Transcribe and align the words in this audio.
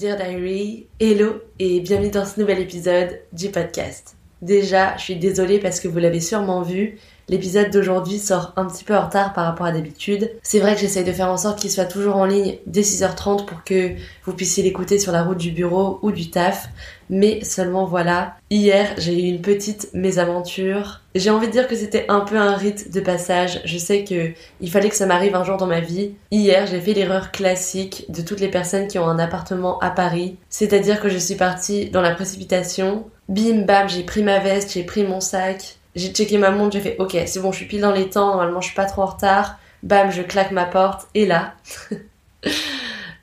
Dear 0.00 0.16
Diary, 0.16 0.86
hello 0.98 1.42
et 1.58 1.80
bienvenue 1.80 2.10
dans 2.10 2.24
ce 2.24 2.40
nouvel 2.40 2.58
épisode 2.60 3.20
du 3.34 3.50
podcast. 3.50 4.16
Déjà, 4.40 4.96
je 4.96 5.02
suis 5.02 5.16
désolée 5.16 5.58
parce 5.58 5.78
que 5.78 5.88
vous 5.88 5.98
l'avez 5.98 6.20
sûrement 6.20 6.62
vu, 6.62 6.98
l'épisode 7.30 7.70
d'aujourd'hui 7.70 8.18
sort 8.18 8.52
un 8.56 8.66
petit 8.66 8.82
peu 8.82 8.94
en 8.94 9.06
retard 9.06 9.32
par 9.32 9.46
rapport 9.46 9.66
à 9.66 9.72
d'habitude. 9.72 10.32
C'est 10.42 10.58
vrai 10.58 10.74
que 10.74 10.80
j'essaye 10.80 11.04
de 11.04 11.12
faire 11.12 11.28
en 11.28 11.36
sorte 11.36 11.60
qu'il 11.60 11.70
soit 11.70 11.84
toujours 11.84 12.16
en 12.16 12.26
ligne 12.26 12.58
dès 12.66 12.82
6h30 12.82 13.46
pour 13.46 13.62
que 13.64 13.92
vous 14.24 14.32
puissiez 14.32 14.64
l'écouter 14.64 14.98
sur 14.98 15.12
la 15.12 15.22
route 15.22 15.38
du 15.38 15.52
bureau 15.52 16.00
ou 16.02 16.10
du 16.10 16.28
taf. 16.28 16.68
Mais 17.08 17.42
seulement 17.44 17.86
voilà, 17.86 18.34
hier 18.50 18.94
j'ai 18.98 19.14
eu 19.14 19.28
une 19.28 19.40
petite 19.40 19.90
mésaventure. 19.94 21.00
J'ai 21.14 21.30
envie 21.30 21.46
de 21.46 21.52
dire 21.52 21.68
que 21.68 21.76
c'était 21.76 22.06
un 22.08 22.20
peu 22.20 22.36
un 22.36 22.54
rite 22.54 22.92
de 22.92 23.00
passage. 23.00 23.60
Je 23.64 23.78
sais 23.78 24.04
que 24.04 24.30
il 24.60 24.70
fallait 24.70 24.88
que 24.88 24.96
ça 24.96 25.06
m'arrive 25.06 25.36
un 25.36 25.44
jour 25.44 25.56
dans 25.56 25.66
ma 25.66 25.80
vie. 25.80 26.12
Hier, 26.30 26.66
j'ai 26.66 26.80
fait 26.80 26.94
l'erreur 26.94 27.30
classique 27.30 28.06
de 28.08 28.22
toutes 28.22 28.40
les 28.40 28.48
personnes 28.48 28.88
qui 28.88 28.98
ont 28.98 29.08
un 29.08 29.18
appartement 29.18 29.78
à 29.80 29.90
Paris. 29.90 30.36
C'est-à-dire 30.48 31.00
que 31.00 31.08
je 31.08 31.18
suis 31.18 31.34
partie 31.36 31.90
dans 31.90 32.00
la 32.00 32.14
précipitation. 32.14 33.06
Bim 33.28 33.62
bam, 33.62 33.88
j'ai 33.88 34.02
pris 34.02 34.22
ma 34.22 34.40
veste, 34.40 34.72
j'ai 34.72 34.82
pris 34.82 35.04
mon 35.04 35.20
sac, 35.20 35.79
j'ai 35.94 36.08
checké 36.08 36.38
ma 36.38 36.50
montre, 36.50 36.72
j'ai 36.72 36.80
fait 36.80 36.96
ok, 36.98 37.16
c'est 37.26 37.40
bon, 37.40 37.52
je 37.52 37.58
suis 37.58 37.66
pile 37.66 37.80
dans 37.80 37.92
les 37.92 38.08
temps, 38.08 38.28
normalement 38.28 38.60
je 38.60 38.66
suis 38.66 38.76
pas 38.76 38.86
trop 38.86 39.02
en 39.02 39.06
retard. 39.06 39.58
Bam, 39.82 40.10
je 40.10 40.22
claque 40.22 40.50
ma 40.50 40.66
porte 40.66 41.08
et 41.14 41.26
là, 41.26 41.54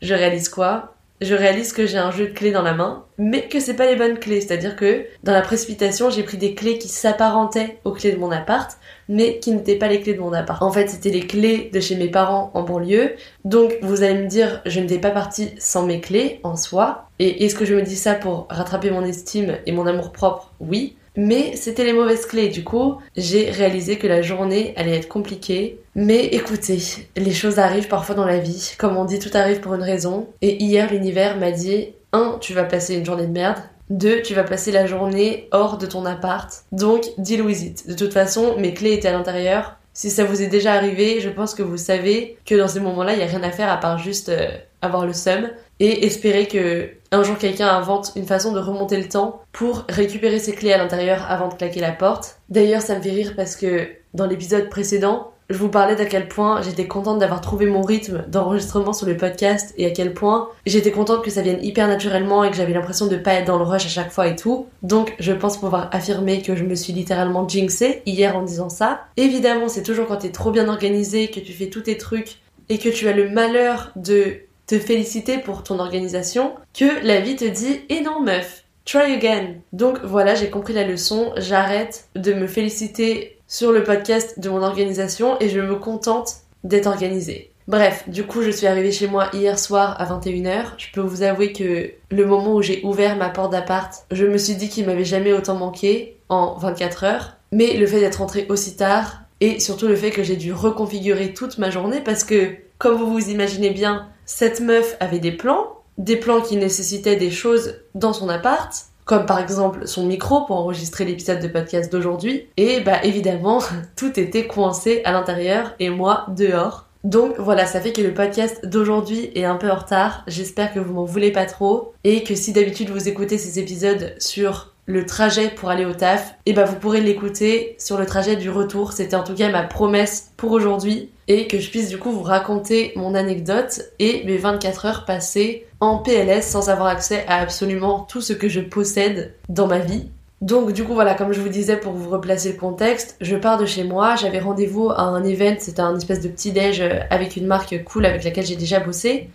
je 0.02 0.14
réalise 0.14 0.50
quoi? 0.50 0.94
Je 1.20 1.34
réalise 1.34 1.74
que 1.74 1.88
j'ai 1.88 1.98
un 1.98 2.12
jeu 2.12 2.28
de 2.28 2.34
clés 2.34 2.52
dans 2.52 2.62
la 2.62 2.74
main, 2.74 3.04
mais 3.18 3.48
que 3.48 3.60
c'est 3.60 3.74
pas 3.74 3.88
les 3.88 3.96
bonnes 3.96 4.20
clés. 4.20 4.40
C'est-à-dire 4.40 4.76
que 4.76 5.08
dans 5.24 5.34
la 5.34 5.42
précipitation, 5.42 6.12
j'ai 6.12 6.22
pris 6.22 6.38
des 6.38 6.54
clés 6.54 6.78
qui 6.78 6.90
s'apparentaient 6.90 7.80
aux 7.86 7.92
clés 7.92 8.12
de 8.12 8.20
mon 8.20 8.30
appart, 8.30 8.78
mais 9.10 9.40
qui 9.40 9.52
n'étaient 9.52 9.78
pas 9.78 9.88
les 9.88 10.00
clés 10.00 10.14
de 10.14 10.20
mon 10.20 10.32
appart. 10.32 10.62
En 10.62 10.72
fait, 10.72 10.88
c'était 10.88 11.10
les 11.10 11.26
clés 11.26 11.72
de 11.74 11.80
chez 11.80 11.96
mes 11.96 12.10
parents 12.10 12.52
en 12.54 12.62
banlieue. 12.62 13.16
Donc, 13.46 13.78
vous 13.82 14.04
allez 14.04 14.22
me 14.22 14.28
dire, 14.28 14.62
je 14.68 14.80
n'étais 14.80 15.00
pas 15.00 15.10
partie 15.10 15.50
sans 15.58 15.88
mes 15.88 16.02
clés 16.02 16.40
en 16.44 16.56
soi. 16.56 17.10
Et 17.18 17.46
est-ce 17.46 17.56
que 17.56 17.66
je 17.66 17.74
me 17.74 17.82
dis 17.82 17.96
ça 17.96 18.14
pour 18.14 18.46
rattraper 18.52 18.92
mon 18.92 19.04
estime 19.04 19.58
et 19.66 19.72
mon 19.72 19.88
amour 19.88 20.12
propre 20.12 20.54
Oui. 20.60 20.98
Mais 21.18 21.56
c'était 21.56 21.84
les 21.84 21.94
mauvaises 21.94 22.28
clés. 22.28 22.48
Du 22.48 22.64
coup, 22.64 22.98
j'ai 23.18 23.50
réalisé 23.50 23.98
que 23.98 24.08
la 24.08 24.22
journée 24.22 24.74
allait 24.78 24.96
être 24.96 25.10
compliquée. 25.10 25.80
Mais 25.96 26.26
écoutez, 26.26 26.80
les 27.18 27.34
choses 27.34 27.58
arrivent 27.58 27.88
parfois 27.88 28.16
dans 28.16 28.26
la 28.26 28.38
vie. 28.38 28.76
Comme 28.78 28.96
on 28.96 29.04
dit, 29.04 29.20
tout 29.20 29.32
arrive 29.34 29.60
pour 29.60 29.74
une 29.74 29.82
raison. 29.82 30.28
Et 30.42 30.64
hier, 30.64 30.92
l'univers 30.92 31.38
m'a 31.38 31.52
dit 31.52 31.90
1. 32.14 32.38
Tu 32.40 32.54
vas 32.54 32.64
passer 32.64 32.96
une 32.96 33.06
journée 33.06 33.26
de 33.26 33.32
merde. 33.32 33.58
2. 33.90 34.22
Tu 34.22 34.36
vas 34.36 34.44
passer 34.44 34.72
la 34.72 34.86
journée 34.86 35.50
hors 35.52 35.78
de 35.80 35.88
ton 35.88 36.06
appart. 36.06 36.50
Donc, 36.72 37.06
deal 37.18 37.42
with 37.42 37.62
it. 37.64 37.88
De 37.88 37.96
toute 37.96 38.14
façon, 38.14 38.56
mes 38.58 38.74
clés 38.74 38.94
étaient 38.94 39.08
à 39.08 39.14
l'intérieur. 39.14 39.78
Si 39.94 40.12
ça 40.12 40.24
vous 40.24 40.44
est 40.44 40.48
déjà 40.48 40.74
arrivé, 40.74 41.20
je 41.22 41.30
pense 41.30 41.56
que 41.56 41.64
vous 41.64 41.78
savez 41.78 42.38
que 42.46 42.54
dans 42.54 42.68
ces 42.68 42.80
moments-là, 42.80 43.14
il 43.14 43.18
n'y 43.18 43.24
a 43.24 43.28
rien 43.28 43.42
à 43.42 43.50
faire 43.50 43.72
à 43.72 43.78
part 43.78 43.98
juste 43.98 44.30
euh, 44.30 44.50
avoir 44.84 45.08
le 45.08 45.14
seum 45.14 45.50
et 45.80 46.06
espérer 46.06 46.48
que 46.48 46.90
un 47.12 47.24
jour 47.24 47.38
quelqu'un 47.38 47.70
invente 47.70 48.12
une 48.16 48.26
façon 48.26 48.52
de 48.52 48.60
remonter 48.60 48.98
le 48.98 49.08
temps 49.08 49.42
pour 49.52 49.86
récupérer 49.88 50.40
ses 50.40 50.54
clés 50.54 50.74
à 50.74 50.78
l'intérieur 50.78 51.26
avant 51.30 51.48
de 51.48 51.54
claquer 51.54 51.80
la 51.80 51.92
porte. 51.92 52.40
D'ailleurs, 52.50 52.82
ça 52.82 52.98
me 52.98 53.02
fait 53.02 53.12
rire 53.12 53.34
parce 53.36 53.56
que 53.56 53.88
dans 54.14 54.26
l'épisode 54.26 54.70
précédent, 54.70 55.32
je 55.50 55.58
vous 55.58 55.70
parlais 55.70 55.96
d'à 55.96 56.06
quel 56.06 56.28
point 56.28 56.62
j'étais 56.62 56.88
contente 56.88 57.20
d'avoir 57.20 57.40
trouvé 57.40 57.68
mon 57.68 57.82
rythme 57.82 58.26
d'enregistrement 58.28 58.92
sur 58.92 59.08
le 59.08 59.16
podcast 59.16 59.74
et 59.78 59.86
à 59.86 59.92
quel 59.92 60.14
point 60.14 60.50
j'étais 60.66 60.92
contente 60.92 61.24
que 61.24 61.32
ça 61.32 61.42
vienne 61.42 61.64
hyper 61.64 61.88
naturellement 61.88 62.44
et 62.44 62.52
que 62.52 62.58
j'avais 62.58 62.74
l'impression 62.74 63.08
de 63.08 63.16
pas 63.16 63.36
être 63.36 63.48
dans 63.48 63.58
le 63.58 63.64
rush 63.64 63.86
à 63.86 63.90
chaque 63.90 64.12
fois 64.12 64.28
et 64.28 64.36
tout. 64.36 64.68
Donc 64.84 65.16
je 65.20 65.32
pense 65.32 65.58
pouvoir 65.58 65.90
affirmer 65.94 66.42
que 66.42 66.56
je 66.56 66.66
me 66.66 66.76
suis 66.76 66.92
littéralement 66.92 67.48
jinxée 67.48 68.02
hier 68.06 68.36
en 68.36 68.44
disant 68.44 68.68
ça. 68.68 69.06
Évidemment, 69.16 69.70
c'est 69.70 69.84
toujours 69.84 70.08
quand 70.08 70.18
t'es 70.18 70.32
trop 70.32 70.52
bien 70.52 70.68
organisé, 70.68 71.30
que 71.30 71.40
tu 71.40 71.54
fais 71.54 71.70
tous 71.70 71.82
tes 71.82 71.98
trucs 71.98 72.40
et 72.68 72.78
que 72.78 72.90
tu 72.90 73.08
as 73.08 73.14
le 73.14 73.30
malheur 73.30 73.92
de 73.96 74.42
te 74.68 74.78
féliciter 74.78 75.40
pour 75.40 75.64
ton 75.64 75.80
organisation 75.80 76.54
que 76.74 77.06
la 77.06 77.20
vie 77.20 77.36
te 77.36 77.46
dit 77.46 77.82
"Eh 77.90 78.02
non 78.02 78.22
meuf, 78.22 78.66
try 78.86 79.14
again." 79.14 79.56
Donc 79.74 80.00
voilà, 80.04 80.36
j'ai 80.36 80.50
compris 80.50 80.74
la 80.74 80.86
leçon, 80.86 81.34
j'arrête 81.38 82.10
de 82.16 82.34
me 82.34 82.48
féliciter 82.48 83.38
sur 83.48 83.72
le 83.72 83.84
podcast 83.84 84.40
de 84.40 84.50
mon 84.50 84.62
organisation 84.62 85.40
et 85.40 85.50
je 85.50 85.60
me 85.60 85.76
contente 85.76 86.36
d'être 86.64 86.88
organisée. 86.88 87.52
Bref, 87.68 88.06
du 88.08 88.24
coup, 88.24 88.42
je 88.42 88.50
suis 88.50 88.66
arrivée 88.66 88.94
chez 88.94 89.08
moi 89.08 89.30
hier 89.34 89.60
soir 89.60 90.00
à 90.00 90.06
21h. 90.06 90.76
Je 90.78 90.88
peux 90.94 91.02
vous 91.02 91.22
avouer 91.22 91.52
que 91.52 91.92
le 92.10 92.26
moment 92.26 92.56
où 92.56 92.62
j'ai 92.62 92.82
ouvert 92.84 93.18
ma 93.18 93.30
porte 93.30 93.52
d'appart, 93.52 93.92
je 94.10 94.26
me 94.26 94.38
suis 94.38 94.56
dit 94.56 94.70
qu'il 94.70 94.86
m'avait 94.86 95.04
jamais 95.04 95.34
autant 95.34 95.56
manqué 95.56 96.18
en 96.30 96.56
24 96.56 97.04
heures. 97.04 97.38
Mais 97.52 97.74
le 97.74 97.86
fait 97.86 98.00
d'être 98.00 98.18
rentrée 98.18 98.46
aussi 98.48 98.78
tard 98.78 99.22
et 99.42 99.60
surtout 99.60 99.88
le 99.88 99.98
fait 99.98 100.12
que 100.12 100.24
j'ai 100.24 100.38
dû 100.38 100.54
reconfigurer 100.54 101.34
toute 101.34 101.58
ma 101.58 101.70
journée 101.70 102.00
parce 102.00 102.24
que, 102.24 102.56
comme 102.78 102.96
vous 102.96 103.12
vous 103.12 103.30
imaginez 103.30 103.72
bien, 103.72 104.08
cette 104.28 104.60
meuf 104.60 104.98
avait 105.00 105.20
des 105.20 105.32
plans, 105.32 105.78
des 105.98 106.18
plans 106.18 106.42
qui 106.42 106.58
nécessitaient 106.58 107.16
des 107.16 107.32
choses 107.32 107.80
dans 107.96 108.14
son 108.14 108.30
appart, 108.30 108.72
comme 109.06 109.26
par 109.26 109.40
exemple 109.40 109.88
son 109.88 110.06
micro 110.06 110.42
pour 110.46 110.58
enregistrer 110.58 111.06
l'épisode 111.06 111.40
de 111.40 111.48
podcast 111.48 111.92
d'aujourd'hui, 111.92 112.48
et 112.58 112.82
bah 112.82 113.04
évidemment 113.04 113.60
tout 113.96 114.20
était 114.20 114.46
coincé 114.46 115.02
à 115.06 115.14
l'intérieur 115.14 115.74
et 115.80 115.90
moi 115.90 116.26
dehors. 116.28 116.88
Donc 117.06 117.36
voilà, 117.40 117.66
ça 117.66 117.80
fait 117.80 117.94
que 117.94 118.02
le 118.02 118.14
podcast 118.14 118.66
d'aujourd'hui 118.66 119.32
est 119.34 119.46
un 119.46 119.56
peu 119.56 119.72
en 119.72 119.76
retard. 119.76 120.24
J'espère 120.28 120.74
que 120.74 120.80
vous 120.80 120.94
m'en 120.94 121.06
voulez 121.06 121.32
pas 121.32 121.46
trop 121.46 121.94
et 122.04 122.24
que 122.24 122.36
si 122.36 122.52
d'habitude 122.52 122.90
vous 122.90 123.08
écoutez 123.08 123.38
ces 123.38 123.60
épisodes 123.60 124.14
sur 124.20 124.74
le 124.88 125.06
trajet 125.06 125.50
pour 125.50 125.70
aller 125.70 125.86
au 125.86 125.94
taf, 125.94 126.36
et 126.46 126.54
bah 126.54 126.64
vous 126.64 126.78
pourrez 126.78 127.02
l'écouter 127.02 127.76
sur 127.78 127.98
le 127.98 128.06
trajet 128.06 128.38
du 128.38 128.50
retour. 128.50 128.94
C'était 128.94 129.18
en 129.18 129.24
tout 129.24 129.36
cas 129.36 129.50
ma 129.50 129.64
promesse 129.64 130.32
pour 130.38 130.54
aujourd'hui 130.54 131.12
et 131.28 131.48
que 131.48 131.60
je 131.60 131.70
puisse 131.70 131.90
du 131.90 131.98
coup 131.98 132.10
vous 132.10 132.24
raconter 132.24 132.94
mon 132.96 133.14
anecdote 133.14 133.82
et 134.00 134.24
mes 134.26 134.38
24 134.38 134.86
heures 134.86 135.06
passées 135.06 135.68
en 135.82 135.98
PLS 135.98 136.48
sans 136.48 136.70
avoir 136.70 136.88
accès 136.88 137.26
à 137.28 137.42
absolument 137.42 138.00
tout 138.00 138.22
ce 138.22 138.32
que 138.32 138.48
je 138.48 138.62
possède 138.62 139.34
dans 139.50 139.68
ma 139.68 139.80
vie. 139.80 140.08
Donc 140.40 140.72
du 140.72 140.86
coup 140.86 140.94
voilà, 140.94 141.16
comme 141.16 141.34
je 141.34 141.42
vous 141.42 141.50
disais 141.50 141.76
pour 141.76 141.92
vous 141.92 142.10
replacer 142.10 142.54
le 142.54 142.58
contexte, 142.58 143.18
je 143.20 143.36
pars 143.36 143.58
de 143.58 143.66
chez 143.66 143.84
moi, 143.84 144.16
j'avais 144.16 144.40
rendez-vous 144.40 144.90
à 144.90 145.02
un 145.02 145.24
event, 145.26 145.56
c'était 145.60 145.82
un 145.82 145.98
espèce 145.98 146.22
de 146.22 146.30
petit 146.30 146.52
déj 146.52 146.82
avec 147.10 147.36
une 147.36 147.48
marque 147.48 147.84
cool 147.84 148.06
avec 148.06 148.24
laquelle 148.24 148.46
j'ai 148.46 148.56
déjà 148.56 148.80
bossé. 148.80 149.30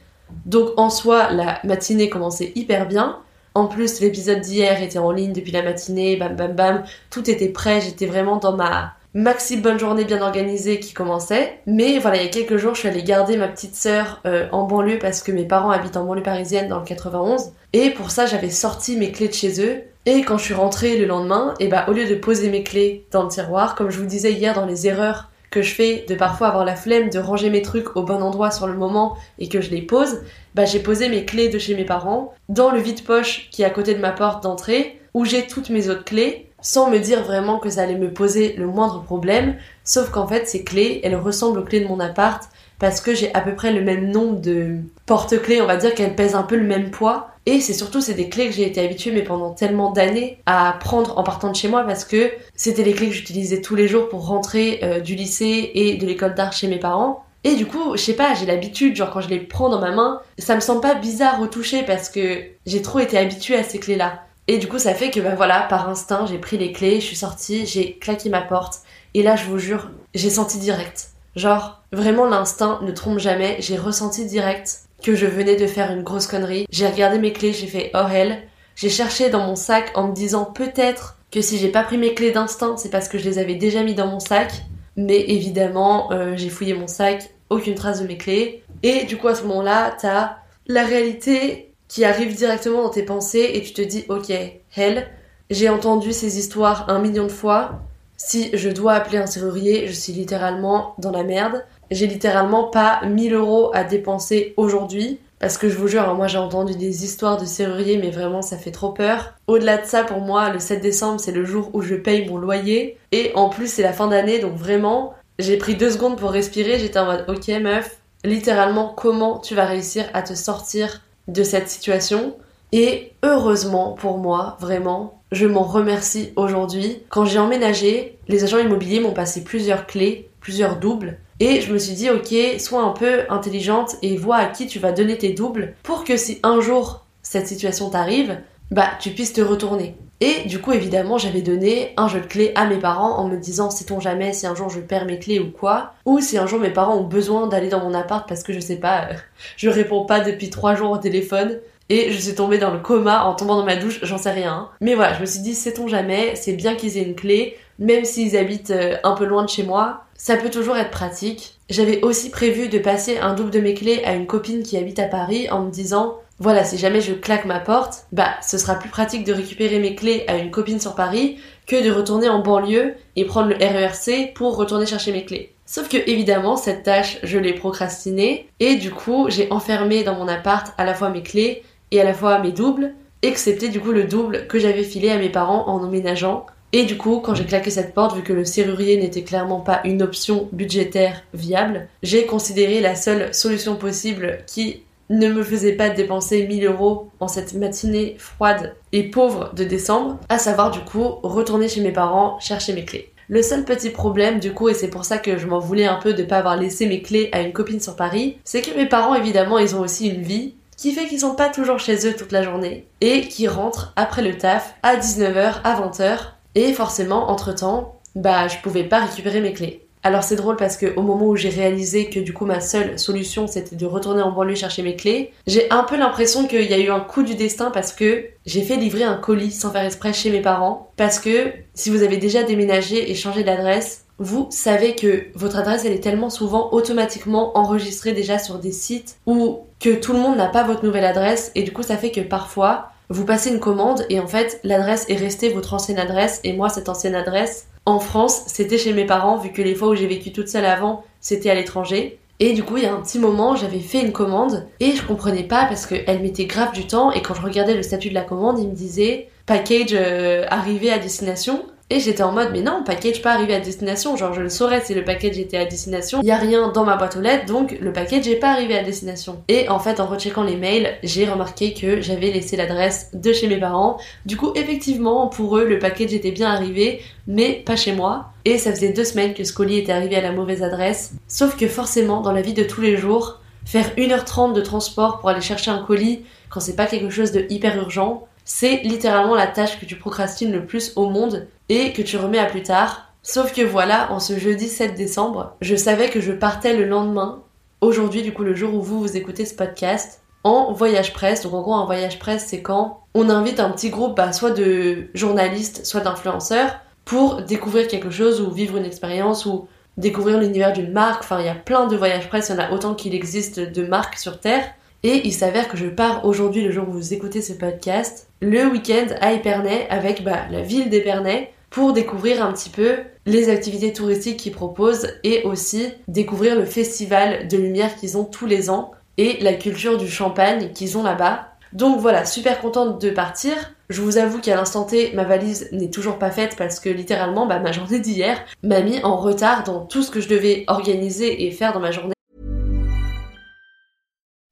Donc 0.46 0.70
en 0.78 0.88
soi, 0.88 1.30
la 1.30 1.58
matinée 1.64 2.08
commençait 2.08 2.52
hyper 2.54 2.86
bien. 2.88 3.18
En 3.54 3.66
plus, 3.66 4.00
l'épisode 4.00 4.40
d'hier 4.40 4.82
était 4.82 4.98
en 4.98 5.10
ligne 5.10 5.32
depuis 5.32 5.52
la 5.52 5.62
matinée, 5.62 6.16
bam 6.16 6.36
bam 6.36 6.52
bam, 6.52 6.84
tout 7.10 7.28
était 7.30 7.48
prêt, 7.48 7.80
j'étais 7.80 8.06
vraiment 8.06 8.36
dans 8.36 8.56
ma 8.56 8.94
maxi 9.14 9.58
bonne 9.58 9.78
journée 9.78 10.04
bien 10.04 10.22
organisée 10.22 10.80
qui 10.80 10.94
commençait. 10.94 11.60
Mais 11.66 11.98
voilà, 11.98 12.16
il 12.16 12.24
y 12.24 12.26
a 12.26 12.30
quelques 12.30 12.56
jours, 12.56 12.74
je 12.74 12.80
suis 12.80 12.88
allée 12.88 13.02
garder 13.02 13.36
ma 13.36 13.48
petite 13.48 13.76
sœur 13.76 14.20
euh, 14.26 14.48
en 14.52 14.64
banlieue 14.64 14.98
parce 14.98 15.22
que 15.22 15.32
mes 15.32 15.44
parents 15.44 15.70
habitent 15.70 15.96
en 15.96 16.04
banlieue 16.04 16.22
parisienne 16.22 16.68
dans 16.68 16.78
le 16.78 16.84
91. 16.84 17.52
Et 17.72 17.90
pour 17.90 18.10
ça, 18.10 18.26
j'avais 18.26 18.50
sorti 18.50 18.96
mes 18.96 19.12
clés 19.12 19.28
de 19.28 19.34
chez 19.34 19.60
eux. 19.60 19.82
Et 20.04 20.22
quand 20.22 20.36
je 20.36 20.44
suis 20.44 20.54
rentrée 20.54 20.96
le 20.96 21.06
lendemain, 21.06 21.54
et 21.60 21.68
bah 21.68 21.84
au 21.88 21.92
lieu 21.92 22.08
de 22.08 22.16
poser 22.16 22.50
mes 22.50 22.64
clés 22.64 23.06
dans 23.12 23.22
le 23.22 23.28
tiroir, 23.28 23.76
comme 23.76 23.90
je 23.90 23.98
vous 23.98 24.06
disais 24.06 24.32
hier 24.32 24.52
dans 24.52 24.66
les 24.66 24.88
erreurs 24.88 25.30
que 25.52 25.62
je 25.62 25.74
fais 25.74 26.04
de 26.08 26.16
parfois 26.16 26.48
avoir 26.48 26.64
la 26.64 26.74
flemme 26.74 27.10
de 27.10 27.20
ranger 27.20 27.50
mes 27.50 27.62
trucs 27.62 27.96
au 27.96 28.02
bon 28.02 28.20
endroit 28.22 28.50
sur 28.50 28.66
le 28.66 28.74
moment 28.74 29.16
et 29.38 29.48
que 29.48 29.60
je 29.60 29.70
les 29.70 29.82
pose, 29.82 30.22
bah 30.56 30.64
j'ai 30.64 30.80
posé 30.80 31.08
mes 31.08 31.24
clés 31.24 31.48
de 31.48 31.58
chez 31.60 31.76
mes 31.76 31.84
parents 31.84 32.32
dans 32.48 32.72
le 32.72 32.80
vide-poche 32.80 33.48
qui 33.52 33.62
est 33.62 33.66
à 33.66 33.70
côté 33.70 33.94
de 33.94 34.00
ma 34.00 34.10
porte 34.10 34.42
d'entrée 34.42 34.98
où 35.14 35.24
j'ai 35.24 35.46
toutes 35.46 35.70
mes 35.70 35.88
autres 35.88 36.04
clés 36.04 36.48
sans 36.62 36.88
me 36.88 36.98
dire 36.98 37.22
vraiment 37.22 37.58
que 37.58 37.68
ça 37.68 37.82
allait 37.82 37.98
me 37.98 38.12
poser 38.12 38.54
le 38.56 38.66
moindre 38.66 39.02
problème, 39.02 39.56
sauf 39.84 40.10
qu'en 40.10 40.26
fait 40.26 40.48
ces 40.48 40.64
clés, 40.64 41.00
elles 41.02 41.16
ressemblent 41.16 41.58
aux 41.58 41.64
clés 41.64 41.80
de 41.80 41.88
mon 41.88 42.00
appart 42.00 42.48
parce 42.82 43.00
que 43.00 43.14
j'ai 43.14 43.32
à 43.32 43.40
peu 43.40 43.54
près 43.54 43.72
le 43.72 43.80
même 43.80 44.10
nombre 44.10 44.40
de 44.40 44.78
porte-clés, 45.06 45.62
on 45.62 45.66
va 45.66 45.76
dire 45.76 45.94
qu'elles 45.94 46.16
pèsent 46.16 46.34
un 46.34 46.42
peu 46.42 46.56
le 46.56 46.64
même 46.64 46.90
poids. 46.90 47.28
Et 47.46 47.60
c'est 47.60 47.74
surtout, 47.74 48.00
c'est 48.00 48.14
des 48.14 48.28
clés 48.28 48.48
que 48.48 48.54
j'ai 48.54 48.66
été 48.66 48.84
habituée, 48.84 49.12
mais 49.12 49.22
pendant 49.22 49.50
tellement 49.50 49.92
d'années, 49.92 50.40
à 50.46 50.76
prendre 50.80 51.16
en 51.16 51.22
partant 51.22 51.52
de 51.52 51.54
chez 51.54 51.68
moi 51.68 51.84
parce 51.84 52.04
que 52.04 52.32
c'était 52.56 52.82
les 52.82 52.92
clés 52.92 53.06
que 53.06 53.14
j'utilisais 53.14 53.60
tous 53.60 53.76
les 53.76 53.86
jours 53.86 54.08
pour 54.08 54.26
rentrer 54.26 54.80
euh, 54.82 54.98
du 54.98 55.14
lycée 55.14 55.70
et 55.74 55.94
de 55.94 56.04
l'école 56.04 56.34
d'art 56.34 56.52
chez 56.52 56.66
mes 56.66 56.80
parents. 56.80 57.24
Et 57.44 57.54
du 57.54 57.66
coup, 57.66 57.92
je 57.94 58.02
sais 58.02 58.14
pas, 58.14 58.34
j'ai 58.34 58.46
l'habitude, 58.46 58.96
genre 58.96 59.10
quand 59.10 59.20
je 59.20 59.28
les 59.28 59.38
prends 59.38 59.68
dans 59.68 59.80
ma 59.80 59.92
main, 59.92 60.20
ça 60.38 60.56
me 60.56 60.60
semble 60.60 60.80
pas 60.80 60.94
bizarre 60.94 61.40
au 61.40 61.46
parce 61.86 62.08
que 62.08 62.42
j'ai 62.66 62.82
trop 62.82 62.98
été 62.98 63.16
habituée 63.16 63.54
à 63.54 63.62
ces 63.62 63.78
clés-là. 63.78 64.24
Et 64.48 64.58
du 64.58 64.66
coup, 64.66 64.80
ça 64.80 64.92
fait 64.92 65.12
que, 65.12 65.20
ben 65.20 65.36
voilà, 65.36 65.60
par 65.70 65.88
instinct, 65.88 66.26
j'ai 66.26 66.38
pris 66.38 66.58
les 66.58 66.72
clés, 66.72 67.00
je 67.00 67.06
suis 67.06 67.14
sortie, 67.14 67.64
j'ai 67.64 67.92
claqué 67.92 68.28
ma 68.28 68.40
porte. 68.40 68.80
Et 69.14 69.22
là, 69.22 69.36
je 69.36 69.44
vous 69.44 69.58
jure, 69.58 69.88
j'ai 70.14 70.30
senti 70.30 70.58
direct. 70.58 71.10
Genre, 71.36 71.81
vraiment, 71.92 72.26
l'instinct 72.26 72.80
ne 72.82 72.92
trompe 72.92 73.18
jamais. 73.18 73.56
J'ai 73.60 73.76
ressenti 73.76 74.26
direct 74.26 74.82
que 75.02 75.14
je 75.14 75.26
venais 75.26 75.56
de 75.56 75.66
faire 75.66 75.92
une 75.92 76.02
grosse 76.02 76.26
connerie. 76.26 76.66
J'ai 76.70 76.86
regardé 76.86 77.18
mes 77.18 77.32
clés, 77.32 77.52
j'ai 77.52 77.66
fait 77.66 77.90
oh 77.94 78.06
hell. 78.10 78.38
J'ai 78.76 78.88
cherché 78.88 79.30
dans 79.30 79.44
mon 79.46 79.56
sac 79.56 79.92
en 79.94 80.08
me 80.08 80.14
disant 80.14 80.44
peut-être 80.44 81.18
que 81.30 81.40
si 81.40 81.58
j'ai 81.58 81.68
pas 81.68 81.82
pris 81.82 81.98
mes 81.98 82.14
clés 82.14 82.30
d'instinct, 82.30 82.76
c'est 82.76 82.90
parce 82.90 83.08
que 83.08 83.18
je 83.18 83.24
les 83.24 83.38
avais 83.38 83.54
déjà 83.54 83.82
mis 83.82 83.94
dans 83.94 84.06
mon 84.06 84.20
sac. 84.20 84.62
Mais 84.96 85.20
évidemment, 85.28 86.12
euh, 86.12 86.34
j'ai 86.36 86.50
fouillé 86.50 86.74
mon 86.74 86.86
sac, 86.86 87.30
aucune 87.50 87.74
trace 87.74 88.00
de 88.00 88.06
mes 88.06 88.18
clés. 88.18 88.62
Et 88.82 89.04
du 89.04 89.16
coup, 89.16 89.28
à 89.28 89.34
ce 89.34 89.42
moment-là, 89.44 89.96
t'as 90.00 90.36
la 90.66 90.84
réalité 90.84 91.72
qui 91.88 92.04
arrive 92.04 92.34
directement 92.34 92.82
dans 92.82 92.90
tes 92.90 93.02
pensées 93.02 93.50
et 93.54 93.62
tu 93.62 93.72
te 93.72 93.82
dis 93.82 94.04
ok, 94.08 94.32
hell, 94.76 95.08
j'ai 95.50 95.68
entendu 95.68 96.12
ces 96.12 96.38
histoires 96.38 96.88
un 96.88 96.98
million 96.98 97.24
de 97.24 97.32
fois. 97.32 97.80
Si 98.16 98.50
je 98.54 98.68
dois 98.68 98.92
appeler 98.92 99.18
un 99.18 99.26
serrurier, 99.26 99.88
je 99.88 99.92
suis 99.92 100.12
littéralement 100.12 100.94
dans 100.98 101.10
la 101.10 101.24
merde. 101.24 101.64
J'ai 101.90 102.06
littéralement 102.06 102.64
pas 102.64 103.00
1000 103.04 103.34
euros 103.34 103.70
à 103.74 103.84
dépenser 103.84 104.54
aujourd'hui. 104.56 105.18
Parce 105.38 105.58
que 105.58 105.68
je 105.68 105.76
vous 105.76 105.88
jure, 105.88 106.08
hein, 106.08 106.14
moi 106.14 106.28
j'ai 106.28 106.38
entendu 106.38 106.76
des 106.76 107.04
histoires 107.04 107.36
de 107.36 107.44
serruriers, 107.44 107.98
mais 107.98 108.10
vraiment 108.10 108.42
ça 108.42 108.56
fait 108.56 108.70
trop 108.70 108.90
peur. 108.90 109.34
Au-delà 109.48 109.76
de 109.76 109.84
ça, 109.84 110.04
pour 110.04 110.20
moi, 110.20 110.50
le 110.50 110.60
7 110.60 110.80
décembre, 110.80 111.18
c'est 111.18 111.32
le 111.32 111.44
jour 111.44 111.70
où 111.72 111.82
je 111.82 111.96
paye 111.96 112.28
mon 112.28 112.38
loyer. 112.38 112.96
Et 113.10 113.32
en 113.34 113.48
plus, 113.48 113.66
c'est 113.66 113.82
la 113.82 113.92
fin 113.92 114.06
d'année, 114.06 114.38
donc 114.38 114.54
vraiment, 114.54 115.14
j'ai 115.40 115.56
pris 115.56 115.74
deux 115.74 115.90
secondes 115.90 116.16
pour 116.16 116.30
respirer. 116.30 116.78
J'étais 116.78 117.00
en 117.00 117.06
mode, 117.06 117.24
ok 117.26 117.48
meuf, 117.60 117.96
littéralement, 118.24 118.94
comment 118.96 119.40
tu 119.40 119.56
vas 119.56 119.64
réussir 119.64 120.04
à 120.14 120.22
te 120.22 120.34
sortir 120.34 121.02
de 121.26 121.42
cette 121.42 121.68
situation? 121.68 122.36
Et 122.70 123.12
heureusement 123.24 123.92
pour 123.92 124.18
moi, 124.18 124.56
vraiment, 124.60 125.20
je 125.32 125.46
m'en 125.46 125.64
remercie 125.64 126.32
aujourd'hui. 126.36 127.02
Quand 127.08 127.24
j'ai 127.24 127.38
emménagé, 127.38 128.18
les 128.28 128.44
agents 128.44 128.58
immobiliers 128.58 129.00
m'ont 129.00 129.12
passé 129.12 129.42
plusieurs 129.42 129.86
clés, 129.86 130.30
plusieurs 130.40 130.76
doubles. 130.76 131.18
Et 131.40 131.60
je 131.60 131.72
me 131.72 131.78
suis 131.78 131.94
dit, 131.94 132.10
ok, 132.10 132.60
sois 132.60 132.82
un 132.82 132.90
peu 132.90 133.22
intelligente 133.28 133.96
et 134.02 134.16
vois 134.16 134.36
à 134.36 134.46
qui 134.46 134.66
tu 134.66 134.78
vas 134.78 134.92
donner 134.92 135.18
tes 135.18 135.32
doubles 135.32 135.74
pour 135.82 136.04
que 136.04 136.16
si 136.16 136.38
un 136.42 136.60
jour 136.60 137.06
cette 137.22 137.48
situation 137.48 137.90
t'arrive, 137.90 138.38
bah 138.70 138.90
tu 139.00 139.10
puisses 139.10 139.32
te 139.32 139.40
retourner. 139.40 139.96
Et 140.20 140.46
du 140.46 140.60
coup, 140.60 140.70
évidemment, 140.70 141.18
j'avais 141.18 141.42
donné 141.42 141.94
un 141.96 142.06
jeu 142.06 142.20
de 142.20 142.26
clés 142.26 142.52
à 142.54 142.64
mes 142.64 142.78
parents 142.78 143.18
en 143.18 143.26
me 143.26 143.36
disant, 143.36 143.70
sait-on 143.70 143.98
jamais 143.98 144.32
si 144.32 144.46
un 144.46 144.54
jour 144.54 144.70
je 144.70 144.78
perds 144.78 145.04
mes 145.04 145.18
clés 145.18 145.40
ou 145.40 145.50
quoi, 145.50 145.94
ou 146.04 146.20
si 146.20 146.38
un 146.38 146.46
jour 146.46 146.60
mes 146.60 146.70
parents 146.70 146.96
ont 146.96 147.04
besoin 147.04 147.48
d'aller 147.48 147.68
dans 147.68 147.80
mon 147.80 147.92
appart 147.92 148.28
parce 148.28 148.44
que 148.44 148.52
je 148.52 148.60
sais 148.60 148.76
pas, 148.76 149.08
je 149.56 149.68
réponds 149.68 150.04
pas 150.04 150.20
depuis 150.20 150.48
trois 150.48 150.76
jours 150.76 150.92
au 150.92 150.98
téléphone, 150.98 151.58
et 151.88 152.10
je 152.10 152.18
suis 152.18 152.34
tombée 152.34 152.58
dans 152.58 152.72
le 152.72 152.78
coma 152.78 153.24
en 153.24 153.34
tombant 153.34 153.56
dans 153.56 153.66
ma 153.66 153.76
douche, 153.76 153.98
j'en 154.02 154.16
sais 154.16 154.30
rien. 154.30 154.52
Hein. 154.52 154.68
Mais 154.80 154.94
voilà, 154.94 155.14
je 155.14 155.20
me 155.20 155.26
suis 155.26 155.40
dit, 155.40 155.54
sait-on 155.54 155.88
jamais, 155.88 156.36
c'est 156.36 156.52
bien 156.54 156.74
qu'ils 156.74 156.96
aient 156.96 157.02
une 157.02 157.16
clé, 157.16 157.58
même 157.78 158.04
s'ils 158.04 158.36
habitent 158.36 158.70
euh, 158.70 158.96
un 159.04 159.12
peu 159.12 159.24
loin 159.24 159.44
de 159.44 159.48
chez 159.48 159.62
moi, 159.62 160.04
ça 160.14 160.36
peut 160.36 160.50
toujours 160.50 160.76
être 160.76 160.90
pratique. 160.90 161.58
J'avais 161.68 162.02
aussi 162.02 162.30
prévu 162.30 162.68
de 162.68 162.78
passer 162.78 163.18
un 163.18 163.34
double 163.34 163.50
de 163.50 163.60
mes 163.60 163.74
clés 163.74 164.02
à 164.04 164.14
une 164.14 164.26
copine 164.26 164.62
qui 164.62 164.76
habite 164.76 164.98
à 164.98 165.08
Paris 165.08 165.48
en 165.50 165.62
me 165.62 165.70
disant, 165.70 166.18
voilà, 166.38 166.64
si 166.64 166.76
jamais 166.76 167.00
je 167.00 167.12
claque 167.12 167.44
ma 167.44 167.60
porte, 167.60 168.06
bah 168.12 168.30
ce 168.42 168.58
sera 168.58 168.74
plus 168.74 168.88
pratique 168.88 169.24
de 169.24 169.32
récupérer 169.32 169.78
mes 169.78 169.94
clés 169.94 170.24
à 170.28 170.36
une 170.36 170.50
copine 170.50 170.80
sur 170.80 170.94
Paris 170.94 171.38
que 171.66 171.82
de 171.82 171.90
retourner 171.90 172.28
en 172.28 172.40
banlieue 172.40 172.94
et 173.16 173.24
prendre 173.24 173.48
le 173.48 173.56
RERC 173.56 174.32
pour 174.34 174.56
retourner 174.56 174.86
chercher 174.86 175.12
mes 175.12 175.24
clés. 175.24 175.54
Sauf 175.66 175.88
que 175.88 175.96
évidemment, 175.96 176.56
cette 176.56 176.82
tâche, 176.82 177.18
je 177.22 177.38
l'ai 177.38 177.52
procrastinée 177.52 178.48
et 178.60 178.74
du 178.74 178.90
coup, 178.90 179.26
j'ai 179.28 179.50
enfermé 179.50 180.02
dans 180.02 180.14
mon 180.14 180.28
appart 180.28 180.74
à 180.78 180.84
la 180.84 180.94
fois 180.94 181.10
mes 181.10 181.22
clés 181.22 181.62
et 181.92 182.00
à 182.00 182.04
la 182.04 182.12
fois 182.12 182.38
mes 182.40 182.52
doubles, 182.52 182.92
excepté 183.22 183.68
du 183.68 183.80
coup 183.80 183.92
le 183.92 184.04
double 184.04 184.46
que 184.48 184.58
j'avais 184.58 184.82
filé 184.82 185.10
à 185.10 185.18
mes 185.18 185.30
parents 185.30 185.68
en 185.68 185.82
emménageant. 185.82 186.46
Et 186.74 186.84
du 186.84 186.96
coup, 186.96 187.20
quand 187.20 187.34
j'ai 187.34 187.44
claqué 187.44 187.70
cette 187.70 187.92
porte, 187.92 188.16
vu 188.16 188.22
que 188.22 188.32
le 188.32 188.46
serrurier 188.46 188.96
n'était 188.96 189.24
clairement 189.24 189.60
pas 189.60 189.82
une 189.84 190.02
option 190.02 190.48
budgétaire 190.52 191.22
viable, 191.34 191.86
j'ai 192.02 192.24
considéré 192.24 192.80
la 192.80 192.94
seule 192.94 193.34
solution 193.34 193.76
possible 193.76 194.38
qui 194.46 194.82
ne 195.10 195.28
me 195.28 195.42
faisait 195.42 195.74
pas 195.74 195.90
dépenser 195.90 196.46
1000 196.46 196.64
euros 196.64 197.10
en 197.20 197.28
cette 197.28 197.52
matinée 197.52 198.16
froide 198.18 198.74
et 198.92 199.10
pauvre 199.10 199.52
de 199.54 199.64
décembre, 199.64 200.18
à 200.30 200.38
savoir 200.38 200.70
du 200.70 200.80
coup 200.80 201.04
retourner 201.22 201.68
chez 201.68 201.82
mes 201.82 201.92
parents 201.92 202.40
chercher 202.40 202.72
mes 202.72 202.86
clés. 202.86 203.12
Le 203.28 203.42
seul 203.42 203.64
petit 203.64 203.90
problème 203.90 204.40
du 204.40 204.52
coup, 204.52 204.70
et 204.70 204.74
c'est 204.74 204.88
pour 204.88 205.04
ça 205.04 205.18
que 205.18 205.36
je 205.36 205.46
m'en 205.46 205.58
voulais 205.58 205.84
un 205.84 205.96
peu 205.96 206.14
de 206.14 206.22
pas 206.22 206.38
avoir 206.38 206.56
laissé 206.56 206.86
mes 206.86 207.02
clés 207.02 207.28
à 207.32 207.42
une 207.42 207.52
copine 207.52 207.80
sur 207.80 207.96
Paris, 207.96 208.38
c'est 208.44 208.62
que 208.62 208.76
mes 208.76 208.86
parents 208.86 209.14
évidemment 209.14 209.58
ils 209.58 209.76
ont 209.76 209.80
aussi 209.80 210.08
une 210.08 210.22
vie 210.22 210.54
qui 210.78 210.92
fait 210.92 211.06
qu'ils 211.06 211.20
sont 211.20 211.34
pas 211.34 211.48
toujours 211.48 211.78
chez 211.78 212.06
eux 212.08 212.14
toute 212.14 212.32
la 212.32 212.42
journée 212.42 212.86
et 213.00 213.28
qui 213.28 213.46
rentrent 213.46 213.92
après 213.96 214.22
le 214.22 214.36
taf 214.36 214.74
à 214.82 214.96
19h, 214.96 215.60
à 215.62 215.80
20h 215.80 216.18
et 216.54 216.72
forcément 216.72 217.30
entre 217.30 217.54
temps, 217.54 218.00
bah 218.14 218.48
je 218.48 218.58
pouvais 218.58 218.84
pas 218.84 219.00
récupérer 219.00 219.40
mes 219.40 219.52
clés. 219.52 219.86
Alors 220.04 220.24
c'est 220.24 220.36
drôle 220.36 220.56
parce 220.56 220.76
que 220.76 220.94
au 220.96 221.02
moment 221.02 221.26
où 221.26 221.36
j'ai 221.36 221.48
réalisé 221.48 222.06
que 222.10 222.18
du 222.18 222.32
coup 222.32 222.44
ma 222.44 222.60
seule 222.60 222.98
solution 222.98 223.46
c'était 223.46 223.76
de 223.76 223.86
retourner 223.86 224.20
en 224.20 224.32
banlieue 224.32 224.56
chercher 224.56 224.82
mes 224.82 224.96
clés, 224.96 225.32
j'ai 225.46 225.70
un 225.70 225.84
peu 225.84 225.96
l'impression 225.96 226.48
qu'il 226.48 226.68
y 226.68 226.74
a 226.74 226.78
eu 226.78 226.90
un 226.90 226.98
coup 226.98 227.22
du 227.22 227.36
destin 227.36 227.70
parce 227.70 227.92
que 227.92 228.24
j'ai 228.44 228.62
fait 228.62 228.76
livrer 228.76 229.04
un 229.04 229.14
colis 229.14 229.52
sans 229.52 229.70
faire 229.70 229.84
exprès 229.84 230.12
chez 230.12 230.30
mes 230.30 230.40
parents 230.40 230.90
parce 230.96 231.20
que 231.20 231.52
si 231.74 231.88
vous 231.90 232.02
avez 232.02 232.16
déjà 232.16 232.42
déménagé 232.42 233.12
et 233.12 233.14
changé 233.14 233.44
d'adresse, 233.44 234.04
vous 234.18 234.48
savez 234.50 234.96
que 234.96 235.26
votre 235.36 235.56
adresse 235.56 235.84
elle 235.84 235.92
est 235.92 236.02
tellement 236.02 236.30
souvent 236.30 236.70
automatiquement 236.72 237.56
enregistrée 237.56 238.12
déjà 238.12 238.40
sur 238.40 238.58
des 238.58 238.72
sites 238.72 239.18
où 239.26 239.60
que 239.78 239.94
tout 239.94 240.12
le 240.12 240.18
monde 240.18 240.36
n'a 240.36 240.48
pas 240.48 240.64
votre 240.64 240.84
nouvelle 240.84 241.04
adresse 241.04 241.52
et 241.54 241.62
du 241.62 241.72
coup 241.72 241.84
ça 241.84 241.96
fait 241.96 242.10
que 242.10 242.20
parfois 242.20 242.91
vous 243.12 243.24
passez 243.24 243.50
une 243.50 243.60
commande 243.60 244.04
et 244.08 244.20
en 244.20 244.26
fait 244.26 244.60
l'adresse 244.64 245.06
est 245.08 245.16
restée 245.16 245.50
votre 245.50 245.74
ancienne 245.74 245.98
adresse 245.98 246.40
et 246.44 246.52
moi 246.52 246.68
cette 246.68 246.88
ancienne 246.88 247.14
adresse 247.14 247.66
en 247.84 247.98
France, 247.98 248.44
c'était 248.46 248.78
chez 248.78 248.92
mes 248.92 249.06
parents, 249.06 249.38
vu 249.38 249.50
que 249.50 249.60
les 249.60 249.74
fois 249.74 249.88
où 249.88 249.94
j'ai 249.96 250.06
vécu 250.06 250.30
toute 250.30 250.48
seule 250.48 250.64
avant, 250.64 251.04
c'était 251.20 251.50
à 251.50 251.54
l'étranger. 251.54 252.20
Et 252.38 252.52
du 252.52 252.62
coup, 252.62 252.76
il 252.76 252.84
y 252.84 252.86
a 252.86 252.94
un 252.94 253.00
petit 253.00 253.18
moment, 253.18 253.56
j'avais 253.56 253.80
fait 253.80 254.00
une 254.00 254.12
commande 254.12 254.66
et 254.80 254.92
je 254.92 255.04
comprenais 255.04 255.42
pas 255.42 255.64
parce 255.66 255.86
qu'elle 255.86 256.22
mettait 256.22 256.46
grave 256.46 256.72
du 256.72 256.86
temps. 256.86 257.10
Et 257.12 257.22
quand 257.22 257.34
je 257.34 257.42
regardais 257.42 257.74
le 257.74 257.82
statut 257.82 258.08
de 258.08 258.14
la 258.14 258.22
commande, 258.22 258.58
il 258.60 258.68
me 258.68 258.74
disait 258.74 259.28
package 259.46 259.94
euh, 259.94 260.44
arrivé 260.48 260.92
à 260.92 260.98
destination. 260.98 261.64
Et 261.90 262.00
j'étais 262.00 262.22
en 262.22 262.32
mode, 262.32 262.50
mais 262.52 262.62
non, 262.62 262.82
package 262.84 263.20
pas 263.20 263.32
arrivé 263.32 263.54
à 263.54 263.60
destination. 263.60 264.16
Genre, 264.16 264.32
je 264.32 264.40
le 264.40 264.48
saurais 264.48 264.82
si 264.82 264.94
le 264.94 265.04
package 265.04 265.38
était 265.38 265.58
à 265.58 265.66
destination. 265.66 266.20
Il 266.22 266.26
y 266.26 266.30
a 266.30 266.38
rien 266.38 266.68
dans 266.68 266.84
ma 266.84 266.96
boîte 266.96 267.16
aux 267.16 267.20
lettres, 267.20 267.46
donc 267.46 267.76
le 267.80 267.92
package 267.92 268.26
n'est 268.28 268.36
pas 268.36 268.50
arrivé 268.50 268.78
à 268.78 268.82
destination. 268.82 269.42
Et 269.48 269.68
en 269.68 269.78
fait, 269.78 270.00
en 270.00 270.06
recheckant 270.06 270.42
les 270.42 270.56
mails, 270.56 270.96
j'ai 271.02 271.28
remarqué 271.28 271.74
que 271.74 272.00
j'avais 272.00 272.30
laissé 272.30 272.56
l'adresse 272.56 273.10
de 273.12 273.32
chez 273.32 273.46
mes 273.46 273.58
parents. 273.58 273.98
Du 274.24 274.36
coup, 274.36 274.52
effectivement, 274.54 275.26
pour 275.26 275.58
eux, 275.58 275.66
le 275.66 275.78
package 275.78 276.14
était 276.14 276.30
bien 276.30 276.50
arrivé, 276.50 277.02
mais 277.26 277.62
pas 277.66 277.76
chez 277.76 277.92
moi. 277.92 278.30
Et 278.44 278.58
ça 278.58 278.72
faisait 278.72 278.92
deux 278.92 279.04
semaines 279.04 279.34
que 279.34 279.44
ce 279.44 279.52
colis 279.52 279.78
était 279.78 279.92
arrivé 279.92 280.16
à 280.16 280.22
la 280.22 280.32
mauvaise 280.32 280.62
adresse. 280.62 281.12
Sauf 281.28 281.56
que 281.56 281.68
forcément, 281.68 282.22
dans 282.22 282.32
la 282.32 282.42
vie 282.42 282.54
de 282.54 282.64
tous 282.64 282.80
les 282.80 282.96
jours, 282.96 283.40
faire 283.64 283.94
1h30 283.96 284.54
de 284.54 284.60
transport 284.60 285.20
pour 285.20 285.28
aller 285.28 285.40
chercher 285.40 285.70
un 285.70 285.78
colis 285.78 286.24
quand 286.48 286.60
c'est 286.60 286.76
pas 286.76 286.86
quelque 286.86 287.10
chose 287.10 287.32
de 287.32 287.46
hyper 287.48 287.76
urgent, 287.76 288.26
c'est 288.44 288.82
littéralement 288.82 289.34
la 289.34 289.46
tâche 289.46 289.78
que 289.78 289.84
tu 289.84 289.96
procrastines 289.96 290.52
le 290.52 290.66
plus 290.66 290.92
au 290.96 291.08
monde 291.08 291.46
et 291.68 291.92
que 291.92 292.02
tu 292.02 292.16
remets 292.16 292.38
à 292.38 292.46
plus 292.46 292.62
tard. 292.62 293.12
Sauf 293.22 293.52
que 293.52 293.62
voilà, 293.62 294.12
en 294.12 294.18
ce 294.18 294.38
jeudi 294.38 294.68
7 294.68 294.94
décembre, 294.94 295.56
je 295.60 295.76
savais 295.76 296.10
que 296.10 296.20
je 296.20 296.32
partais 296.32 296.76
le 296.76 296.84
lendemain, 296.84 297.42
aujourd'hui 297.80 298.22
du 298.22 298.32
coup 298.32 298.42
le 298.42 298.54
jour 298.54 298.74
où 298.74 298.82
vous 298.82 299.00
vous 299.00 299.16
écoutez 299.16 299.44
ce 299.44 299.54
podcast, 299.54 300.22
en 300.44 300.72
voyage 300.72 301.12
presse. 301.12 301.42
Donc 301.42 301.54
en 301.54 301.62
gros 301.62 301.74
un 301.74 301.86
voyage 301.86 302.18
presse 302.18 302.46
c'est 302.48 302.62
quand 302.62 303.00
on 303.14 303.28
invite 303.30 303.60
un 303.60 303.70
petit 303.70 303.90
groupe 303.90 304.16
bah, 304.16 304.32
soit 304.32 304.50
de 304.50 305.08
journalistes, 305.14 305.86
soit 305.86 306.00
d'influenceurs 306.00 306.80
pour 307.04 307.42
découvrir 307.42 307.88
quelque 307.88 308.10
chose 308.10 308.40
ou 308.40 308.50
vivre 308.50 308.76
une 308.76 308.84
expérience 308.84 309.46
ou 309.46 309.68
découvrir 309.96 310.38
l'univers 310.38 310.72
d'une 310.72 310.92
marque. 310.92 311.22
Enfin, 311.22 311.40
il 311.40 311.46
y 311.46 311.50
a 311.50 311.54
plein 311.54 311.86
de 311.86 311.96
voyages 311.96 312.28
presse, 312.28 312.48
il 312.48 312.56
y 312.56 312.58
en 312.58 312.62
a 312.62 312.70
autant 312.70 312.94
qu'il 312.94 313.14
existe 313.14 313.60
de 313.60 313.86
marques 313.86 314.16
sur 314.16 314.40
Terre. 314.40 314.64
Et 315.04 315.26
il 315.26 315.32
s'avère 315.32 315.68
que 315.68 315.76
je 315.76 315.86
pars 315.86 316.24
aujourd'hui, 316.24 316.62
le 316.62 316.70
jour 316.70 316.88
où 316.88 316.92
vous 316.92 317.12
écoutez 317.12 317.42
ce 317.42 317.52
podcast, 317.52 318.28
le 318.40 318.66
week-end 318.66 319.06
à 319.20 319.32
Épernay 319.32 319.88
avec 319.90 320.22
bah, 320.22 320.46
la 320.48 320.62
ville 320.62 320.90
d'Épernay 320.90 321.50
pour 321.70 321.92
découvrir 321.92 322.44
un 322.44 322.52
petit 322.52 322.70
peu 322.70 322.98
les 323.26 323.48
activités 323.48 323.92
touristiques 323.92 324.36
qu'ils 324.36 324.52
proposent 324.52 325.08
et 325.24 325.42
aussi 325.42 325.88
découvrir 326.06 326.54
le 326.54 326.64
festival 326.64 327.48
de 327.48 327.56
lumière 327.56 327.96
qu'ils 327.96 328.16
ont 328.16 328.24
tous 328.24 328.46
les 328.46 328.70
ans 328.70 328.92
et 329.18 329.38
la 329.40 329.54
culture 329.54 329.98
du 329.98 330.08
champagne 330.08 330.70
qu'ils 330.72 330.96
ont 330.96 331.02
là-bas. 331.02 331.48
Donc 331.72 331.98
voilà, 331.98 332.24
super 332.24 332.60
contente 332.60 333.00
de 333.00 333.10
partir. 333.10 333.54
Je 333.88 334.02
vous 334.02 334.18
avoue 334.18 334.38
qu'à 334.38 334.54
l'instant 334.54 334.84
T, 334.84 335.10
ma 335.14 335.24
valise 335.24 335.68
n'est 335.72 335.90
toujours 335.90 336.18
pas 336.18 336.30
faite 336.30 336.54
parce 336.56 336.78
que 336.78 336.90
littéralement, 336.90 337.46
bah, 337.46 337.58
ma 337.58 337.72
journée 337.72 337.98
d'hier 337.98 338.38
m'a 338.62 338.82
mis 338.82 339.02
en 339.02 339.16
retard 339.16 339.64
dans 339.64 339.80
tout 339.84 340.02
ce 340.02 340.12
que 340.12 340.20
je 340.20 340.28
devais 340.28 340.62
organiser 340.68 341.44
et 341.44 341.50
faire 341.50 341.72
dans 341.72 341.80
ma 341.80 341.90
journée. 341.90 342.12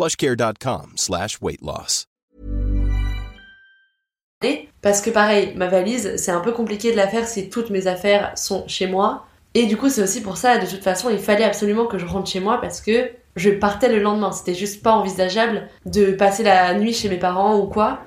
plushcare.com 0.00 0.92
slash. 0.96 1.38
Parce 4.80 5.02
que 5.02 5.10
pareil, 5.10 5.52
ma 5.56 5.66
valise, 5.66 6.16
c'est 6.16 6.30
un 6.30 6.40
peu 6.40 6.52
compliqué 6.52 6.90
de 6.90 6.96
la 6.96 7.06
faire 7.06 7.26
si 7.26 7.50
toutes 7.50 7.68
mes 7.68 7.86
affaires 7.86 8.32
sont 8.34 8.66
chez 8.66 8.86
moi. 8.86 9.26
Et 9.52 9.66
du 9.66 9.76
coup, 9.76 9.90
c'est 9.90 10.02
aussi 10.02 10.22
pour 10.22 10.38
ça, 10.38 10.56
de 10.56 10.66
toute 10.66 10.82
façon, 10.82 11.10
il 11.10 11.18
fallait 11.18 11.44
absolument 11.44 11.84
que 11.84 11.98
je 11.98 12.06
rentre 12.06 12.30
chez 12.30 12.40
moi 12.40 12.60
parce 12.62 12.80
que 12.80 13.10
je 13.36 13.50
partais 13.50 13.92
le 13.92 14.00
lendemain. 14.00 14.32
C'était 14.32 14.54
juste 14.54 14.82
pas 14.82 14.92
envisageable 14.92 15.68
de 15.84 16.12
passer 16.12 16.44
la 16.44 16.72
nuit 16.74 16.94
chez 16.94 17.10
mes 17.10 17.18
parents 17.18 17.58
ou 17.58 17.66
quoi. 17.66 18.00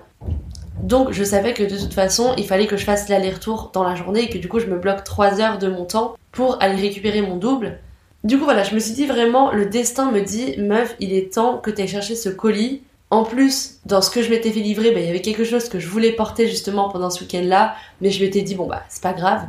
Donc 0.81 1.11
je 1.11 1.23
savais 1.23 1.53
que 1.53 1.63
de 1.63 1.77
toute 1.77 1.93
façon, 1.93 2.33
il 2.37 2.47
fallait 2.47 2.65
que 2.65 2.75
je 2.75 2.85
fasse 2.85 3.07
l'aller-retour 3.07 3.69
dans 3.71 3.83
la 3.83 3.93
journée 3.93 4.23
et 4.23 4.29
que 4.29 4.39
du 4.39 4.49
coup, 4.49 4.59
je 4.59 4.65
me 4.65 4.79
bloque 4.79 5.03
3 5.03 5.41
heures 5.41 5.57
de 5.59 5.67
mon 5.67 5.85
temps 5.85 6.15
pour 6.31 6.57
aller 6.59 6.81
récupérer 6.81 7.21
mon 7.21 7.37
double. 7.37 7.77
Du 8.23 8.37
coup, 8.37 8.45
voilà, 8.45 8.63
je 8.63 8.73
me 8.73 8.79
suis 8.79 8.93
dit 8.93 9.05
vraiment, 9.05 9.51
le 9.51 9.65
destin 9.65 10.11
me 10.11 10.21
dit, 10.21 10.55
meuf, 10.57 10.95
il 11.01 11.13
est 11.13 11.33
temps 11.33 11.57
que 11.57 11.69
tu 11.69 11.81
aies 11.81 11.87
cherché 11.87 12.15
ce 12.15 12.29
colis. 12.29 12.81
En 13.09 13.23
plus, 13.23 13.79
dans 13.85 14.01
ce 14.01 14.09
que 14.09 14.21
je 14.21 14.29
m'étais 14.29 14.51
fait 14.51 14.61
livrer, 14.61 14.91
bah, 14.91 15.01
il 15.01 15.05
y 15.05 15.09
avait 15.09 15.21
quelque 15.21 15.43
chose 15.43 15.67
que 15.67 15.77
je 15.77 15.87
voulais 15.87 16.13
porter 16.13 16.47
justement 16.47 16.89
pendant 16.89 17.09
ce 17.09 17.21
week-end-là, 17.21 17.75
mais 18.01 18.11
je 18.11 18.23
m'étais 18.23 18.41
dit, 18.41 18.55
bon 18.55 18.65
bah, 18.65 18.83
c'est 18.89 19.03
pas 19.03 19.13
grave, 19.13 19.41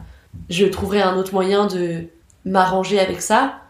je 0.50 0.66
trouverai 0.66 1.00
un 1.00 1.16
autre 1.16 1.32
moyen 1.32 1.66
de 1.66 2.04
m'arranger 2.44 2.98
avec 2.98 3.22
ça. 3.22 3.60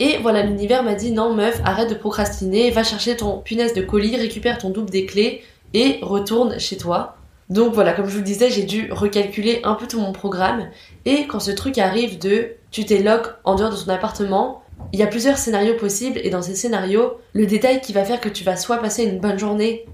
Et 0.00 0.16
voilà, 0.22 0.42
l'univers 0.42 0.82
m'a 0.82 0.94
dit, 0.94 1.12
non 1.12 1.34
meuf, 1.34 1.60
arrête 1.64 1.90
de 1.90 1.94
procrastiner, 1.94 2.70
va 2.70 2.82
chercher 2.82 3.16
ton 3.16 3.38
punaise 3.38 3.74
de 3.74 3.82
colis, 3.82 4.16
récupère 4.16 4.58
ton 4.58 4.70
double 4.70 4.90
des 4.90 5.04
clés 5.04 5.44
et 5.74 5.98
retourne 6.00 6.58
chez 6.58 6.78
toi. 6.78 7.16
Donc 7.50 7.74
voilà, 7.74 7.92
comme 7.92 8.06
je 8.06 8.12
vous 8.12 8.18
le 8.18 8.24
disais, 8.24 8.50
j'ai 8.50 8.62
dû 8.62 8.88
recalculer 8.90 9.60
un 9.64 9.74
peu 9.74 9.86
tout 9.86 10.00
mon 10.00 10.12
programme. 10.12 10.68
Et 11.04 11.26
quand 11.26 11.40
ce 11.40 11.50
truc 11.50 11.78
arrive 11.78 12.18
de 12.18 12.52
tu 12.70 12.84
t'es 12.84 13.02
lock 13.02 13.34
en 13.44 13.54
dehors 13.54 13.70
de 13.70 13.76
ton 13.76 13.90
appartement, 13.90 14.62
il 14.92 14.98
y 14.98 15.02
a 15.02 15.06
plusieurs 15.06 15.38
scénarios 15.38 15.76
possibles. 15.76 16.20
Et 16.22 16.30
dans 16.30 16.42
ces 16.42 16.56
scénarios, 16.56 17.18
le 17.32 17.46
détail 17.46 17.80
qui 17.80 17.92
va 17.92 18.04
faire 18.04 18.20
que 18.20 18.28
tu 18.28 18.44
vas 18.44 18.56
soit 18.56 18.78
passer 18.78 19.04
une 19.04 19.20
bonne 19.20 19.38
journée, 19.38 19.86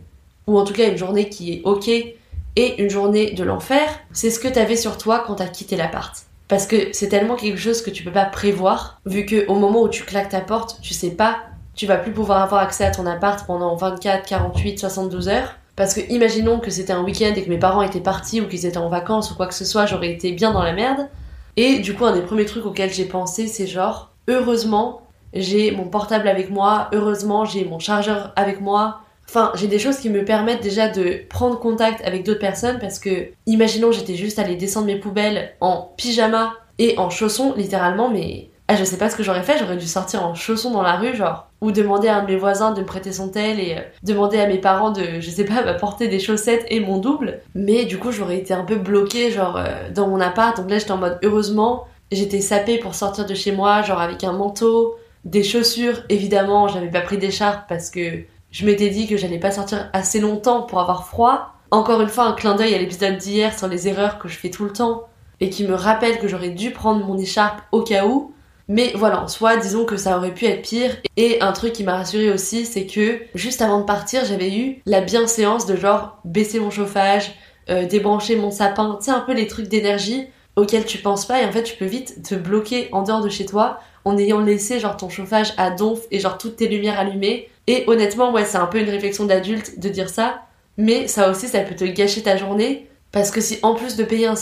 ou 0.46 0.58
en 0.58 0.64
tout 0.64 0.72
cas 0.72 0.88
une 0.88 0.96
journée 0.96 1.28
qui 1.28 1.52
est 1.52 1.62
ok, 1.64 1.88
et 1.88 2.82
une 2.82 2.90
journée 2.90 3.32
de 3.32 3.44
l'enfer, 3.44 3.88
c'est 4.12 4.30
ce 4.30 4.40
que 4.40 4.48
t'avais 4.48 4.76
sur 4.76 4.98
toi 4.98 5.22
quand 5.26 5.36
t'as 5.36 5.46
quitté 5.46 5.76
l'appart. 5.76 6.14
Parce 6.48 6.66
que 6.66 6.88
c'est 6.92 7.08
tellement 7.08 7.36
quelque 7.36 7.58
chose 7.58 7.80
que 7.80 7.90
tu 7.90 8.02
peux 8.02 8.10
pas 8.10 8.24
prévoir, 8.24 9.00
vu 9.06 9.24
que 9.24 9.46
au 9.46 9.54
moment 9.54 9.82
où 9.82 9.88
tu 9.88 10.04
claques 10.04 10.30
ta 10.30 10.40
porte, 10.40 10.80
tu 10.82 10.94
sais 10.94 11.10
pas, 11.10 11.38
tu 11.74 11.86
vas 11.86 11.96
plus 11.96 12.12
pouvoir 12.12 12.42
avoir 12.42 12.60
accès 12.62 12.84
à 12.84 12.90
ton 12.90 13.06
appart 13.06 13.46
pendant 13.46 13.76
24, 13.76 14.26
48, 14.26 14.78
72 14.80 15.28
heures. 15.28 15.54
Parce 15.80 15.94
que 15.94 16.02
imaginons 16.12 16.58
que 16.58 16.70
c'était 16.70 16.92
un 16.92 17.02
week-end 17.02 17.32
et 17.34 17.42
que 17.42 17.48
mes 17.48 17.56
parents 17.56 17.80
étaient 17.80 18.02
partis 18.02 18.42
ou 18.42 18.46
qu'ils 18.46 18.66
étaient 18.66 18.76
en 18.76 18.90
vacances 18.90 19.30
ou 19.30 19.34
quoi 19.34 19.46
que 19.46 19.54
ce 19.54 19.64
soit, 19.64 19.86
j'aurais 19.86 20.12
été 20.12 20.30
bien 20.32 20.52
dans 20.52 20.62
la 20.62 20.74
merde. 20.74 21.08
Et 21.56 21.78
du 21.78 21.94
coup, 21.94 22.04
un 22.04 22.12
des 22.12 22.20
premiers 22.20 22.44
trucs 22.44 22.66
auxquels 22.66 22.92
j'ai 22.92 23.06
pensé, 23.06 23.46
c'est 23.46 23.66
genre, 23.66 24.10
heureusement, 24.28 25.00
j'ai 25.32 25.70
mon 25.70 25.84
portable 25.84 26.28
avec 26.28 26.50
moi, 26.50 26.90
heureusement, 26.92 27.46
j'ai 27.46 27.64
mon 27.64 27.78
chargeur 27.78 28.34
avec 28.36 28.60
moi. 28.60 29.00
Enfin, 29.26 29.52
j'ai 29.54 29.68
des 29.68 29.78
choses 29.78 29.96
qui 29.96 30.10
me 30.10 30.22
permettent 30.22 30.62
déjà 30.62 30.86
de 30.90 31.22
prendre 31.30 31.58
contact 31.58 32.06
avec 32.06 32.26
d'autres 32.26 32.40
personnes 32.40 32.78
parce 32.78 32.98
que, 32.98 33.28
imaginons, 33.46 33.90
j'étais 33.90 34.16
juste 34.16 34.38
allée 34.38 34.56
descendre 34.56 34.86
mes 34.86 34.96
poubelles 34.96 35.54
en 35.62 35.94
pyjama 35.96 36.52
et 36.78 36.98
en 36.98 37.08
chaussons, 37.08 37.54
littéralement, 37.56 38.10
mais 38.10 38.49
ah, 38.72 38.76
je 38.76 38.84
sais 38.84 38.98
pas 38.98 39.10
ce 39.10 39.16
que 39.16 39.24
j'aurais 39.24 39.42
fait, 39.42 39.58
j'aurais 39.58 39.76
dû 39.76 39.88
sortir 39.88 40.24
en 40.24 40.36
chaussons 40.36 40.70
dans 40.70 40.82
la 40.82 40.94
rue, 40.94 41.16
genre, 41.16 41.48
ou 41.60 41.72
demander 41.72 42.06
à 42.06 42.18
un 42.18 42.22
de 42.22 42.28
mes 42.28 42.36
voisins 42.36 42.70
de 42.70 42.82
me 42.82 42.86
prêter 42.86 43.12
son 43.12 43.28
tel 43.28 43.58
et 43.58 43.74
euh, 43.76 43.80
demander 44.04 44.38
à 44.38 44.46
mes 44.46 44.58
parents 44.58 44.92
de, 44.92 45.18
je 45.18 45.28
sais 45.28 45.44
pas, 45.44 45.62
m'apporter 45.64 46.06
des 46.06 46.20
chaussettes 46.20 46.64
et 46.68 46.78
mon 46.78 46.98
double. 46.98 47.40
Mais 47.56 47.84
du 47.84 47.98
coup, 47.98 48.12
j'aurais 48.12 48.38
été 48.38 48.54
un 48.54 48.62
peu 48.62 48.76
bloquée, 48.76 49.32
genre, 49.32 49.56
euh, 49.56 49.90
dans 49.92 50.06
mon 50.06 50.20
appart. 50.20 50.56
Donc 50.56 50.70
là, 50.70 50.78
j'étais 50.78 50.92
en 50.92 50.98
mode, 50.98 51.18
heureusement, 51.24 51.88
j'étais 52.12 52.40
sapée 52.40 52.78
pour 52.78 52.94
sortir 52.94 53.26
de 53.26 53.34
chez 53.34 53.50
moi, 53.50 53.82
genre 53.82 54.00
avec 54.00 54.22
un 54.22 54.32
manteau, 54.32 54.94
des 55.24 55.42
chaussures. 55.42 56.04
Évidemment, 56.08 56.68
j'avais 56.68 56.90
pas 56.90 57.00
pris 57.00 57.18
d'écharpe 57.18 57.68
parce 57.68 57.90
que 57.90 58.20
je 58.52 58.66
m'étais 58.66 58.90
dit 58.90 59.08
que 59.08 59.16
j'allais 59.16 59.40
pas 59.40 59.50
sortir 59.50 59.90
assez 59.92 60.20
longtemps 60.20 60.62
pour 60.62 60.78
avoir 60.78 61.08
froid. 61.08 61.54
Encore 61.72 62.00
une 62.02 62.08
fois, 62.08 62.24
un 62.24 62.34
clin 62.34 62.54
d'œil 62.54 62.74
à 62.76 62.78
l'épisode 62.78 63.16
d'hier 63.16 63.58
sur 63.58 63.66
les 63.66 63.88
erreurs 63.88 64.20
que 64.20 64.28
je 64.28 64.38
fais 64.38 64.50
tout 64.50 64.62
le 64.62 64.72
temps 64.72 65.08
et 65.40 65.50
qui 65.50 65.64
me 65.64 65.74
rappelle 65.74 66.20
que 66.20 66.28
j'aurais 66.28 66.50
dû 66.50 66.70
prendre 66.70 67.04
mon 67.04 67.18
écharpe 67.18 67.62
au 67.72 67.82
cas 67.82 68.06
où. 68.06 68.32
Mais 68.70 68.92
voilà, 68.94 69.20
en 69.20 69.26
soi, 69.26 69.56
disons 69.56 69.84
que 69.84 69.96
ça 69.96 70.16
aurait 70.16 70.32
pu 70.32 70.46
être 70.46 70.62
pire. 70.62 70.96
Et 71.16 71.40
un 71.40 71.50
truc 71.50 71.72
qui 71.72 71.82
m'a 71.82 71.96
rassuré 71.96 72.30
aussi, 72.30 72.64
c'est 72.64 72.86
que 72.86 73.18
juste 73.34 73.62
avant 73.62 73.80
de 73.80 73.84
partir, 73.84 74.24
j'avais 74.24 74.56
eu 74.56 74.80
la 74.86 75.00
bienséance 75.00 75.66
de 75.66 75.74
genre 75.74 76.20
baisser 76.24 76.60
mon 76.60 76.70
chauffage, 76.70 77.32
euh, 77.68 77.84
débrancher 77.86 78.36
mon 78.36 78.52
sapin, 78.52 78.96
tu 79.00 79.06
sais, 79.06 79.10
un 79.10 79.18
peu 79.18 79.32
les 79.34 79.48
trucs 79.48 79.66
d'énergie 79.66 80.28
auxquels 80.54 80.84
tu 80.84 80.98
penses 80.98 81.26
pas 81.26 81.42
et 81.42 81.44
en 81.44 81.50
fait 81.50 81.64
tu 81.64 81.76
peux 81.76 81.84
vite 81.84 82.22
te 82.22 82.34
bloquer 82.36 82.88
en 82.92 83.02
dehors 83.02 83.22
de 83.22 83.28
chez 83.28 83.46
toi 83.46 83.80
en 84.04 84.16
ayant 84.18 84.40
laissé 84.40 84.78
genre 84.78 84.96
ton 84.96 85.08
chauffage 85.08 85.52
à 85.56 85.70
donf 85.70 86.00
et 86.12 86.20
genre 86.20 86.38
toutes 86.38 86.56
tes 86.56 86.68
lumières 86.68 86.98
allumées. 87.00 87.48
Et 87.66 87.82
honnêtement, 87.88 88.32
ouais, 88.32 88.44
c'est 88.44 88.58
un 88.58 88.66
peu 88.66 88.78
une 88.78 88.90
réflexion 88.90 89.24
d'adulte 89.24 89.80
de 89.80 89.88
dire 89.88 90.08
ça, 90.08 90.42
mais 90.76 91.08
ça 91.08 91.28
aussi, 91.28 91.48
ça 91.48 91.58
peut 91.60 91.74
te 91.74 91.84
gâcher 91.84 92.22
ta 92.22 92.36
journée 92.36 92.88
parce 93.10 93.32
que 93.32 93.40
si 93.40 93.58
en 93.62 93.74
plus 93.74 93.96
de 93.96 94.04
payer 94.04 94.28
un 94.28 94.36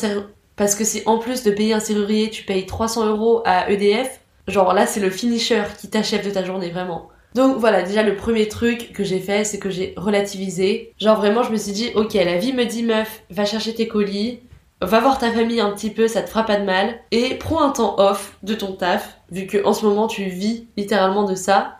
parce 0.58 0.74
que 0.74 0.84
si 0.84 1.02
en 1.06 1.18
plus 1.18 1.42
de 1.44 1.50
payer 1.50 1.72
un 1.72 1.80
serrurier, 1.80 2.28
tu 2.28 2.44
payes 2.44 2.66
300 2.66 3.06
euros 3.06 3.42
à 3.46 3.70
EDF, 3.70 4.20
genre 4.46 4.74
là 4.74 4.86
c'est 4.86 5.00
le 5.00 5.08
finisher 5.08 5.62
qui 5.80 5.88
t'achève 5.88 6.26
de 6.26 6.30
ta 6.30 6.44
journée 6.44 6.70
vraiment. 6.70 7.08
Donc 7.34 7.58
voilà, 7.58 7.82
déjà 7.82 8.02
le 8.02 8.16
premier 8.16 8.48
truc 8.48 8.92
que 8.92 9.04
j'ai 9.04 9.20
fait, 9.20 9.44
c'est 9.44 9.58
que 9.58 9.70
j'ai 9.70 9.94
relativisé. 9.96 10.92
Genre 10.98 11.16
vraiment, 11.16 11.42
je 11.42 11.52
me 11.52 11.56
suis 11.56 11.72
dit, 11.72 11.90
ok, 11.94 12.14
la 12.14 12.38
vie 12.38 12.52
me 12.52 12.64
dit 12.64 12.82
meuf, 12.82 13.22
va 13.30 13.44
chercher 13.44 13.74
tes 13.74 13.86
colis, 13.86 14.40
va 14.80 15.00
voir 15.00 15.18
ta 15.18 15.30
famille 15.30 15.60
un 15.60 15.70
petit 15.70 15.90
peu, 15.90 16.08
ça 16.08 16.22
te 16.22 16.28
fera 16.28 16.44
pas 16.44 16.56
de 16.56 16.64
mal, 16.64 16.98
et 17.10 17.34
prends 17.34 17.62
un 17.62 17.70
temps 17.70 17.96
off 17.98 18.36
de 18.42 18.54
ton 18.54 18.72
taf, 18.72 19.18
vu 19.30 19.46
que 19.46 19.62
en 19.64 19.72
ce 19.72 19.84
moment 19.84 20.08
tu 20.08 20.24
vis 20.24 20.66
littéralement 20.76 21.24
de 21.24 21.34
ça. 21.34 21.76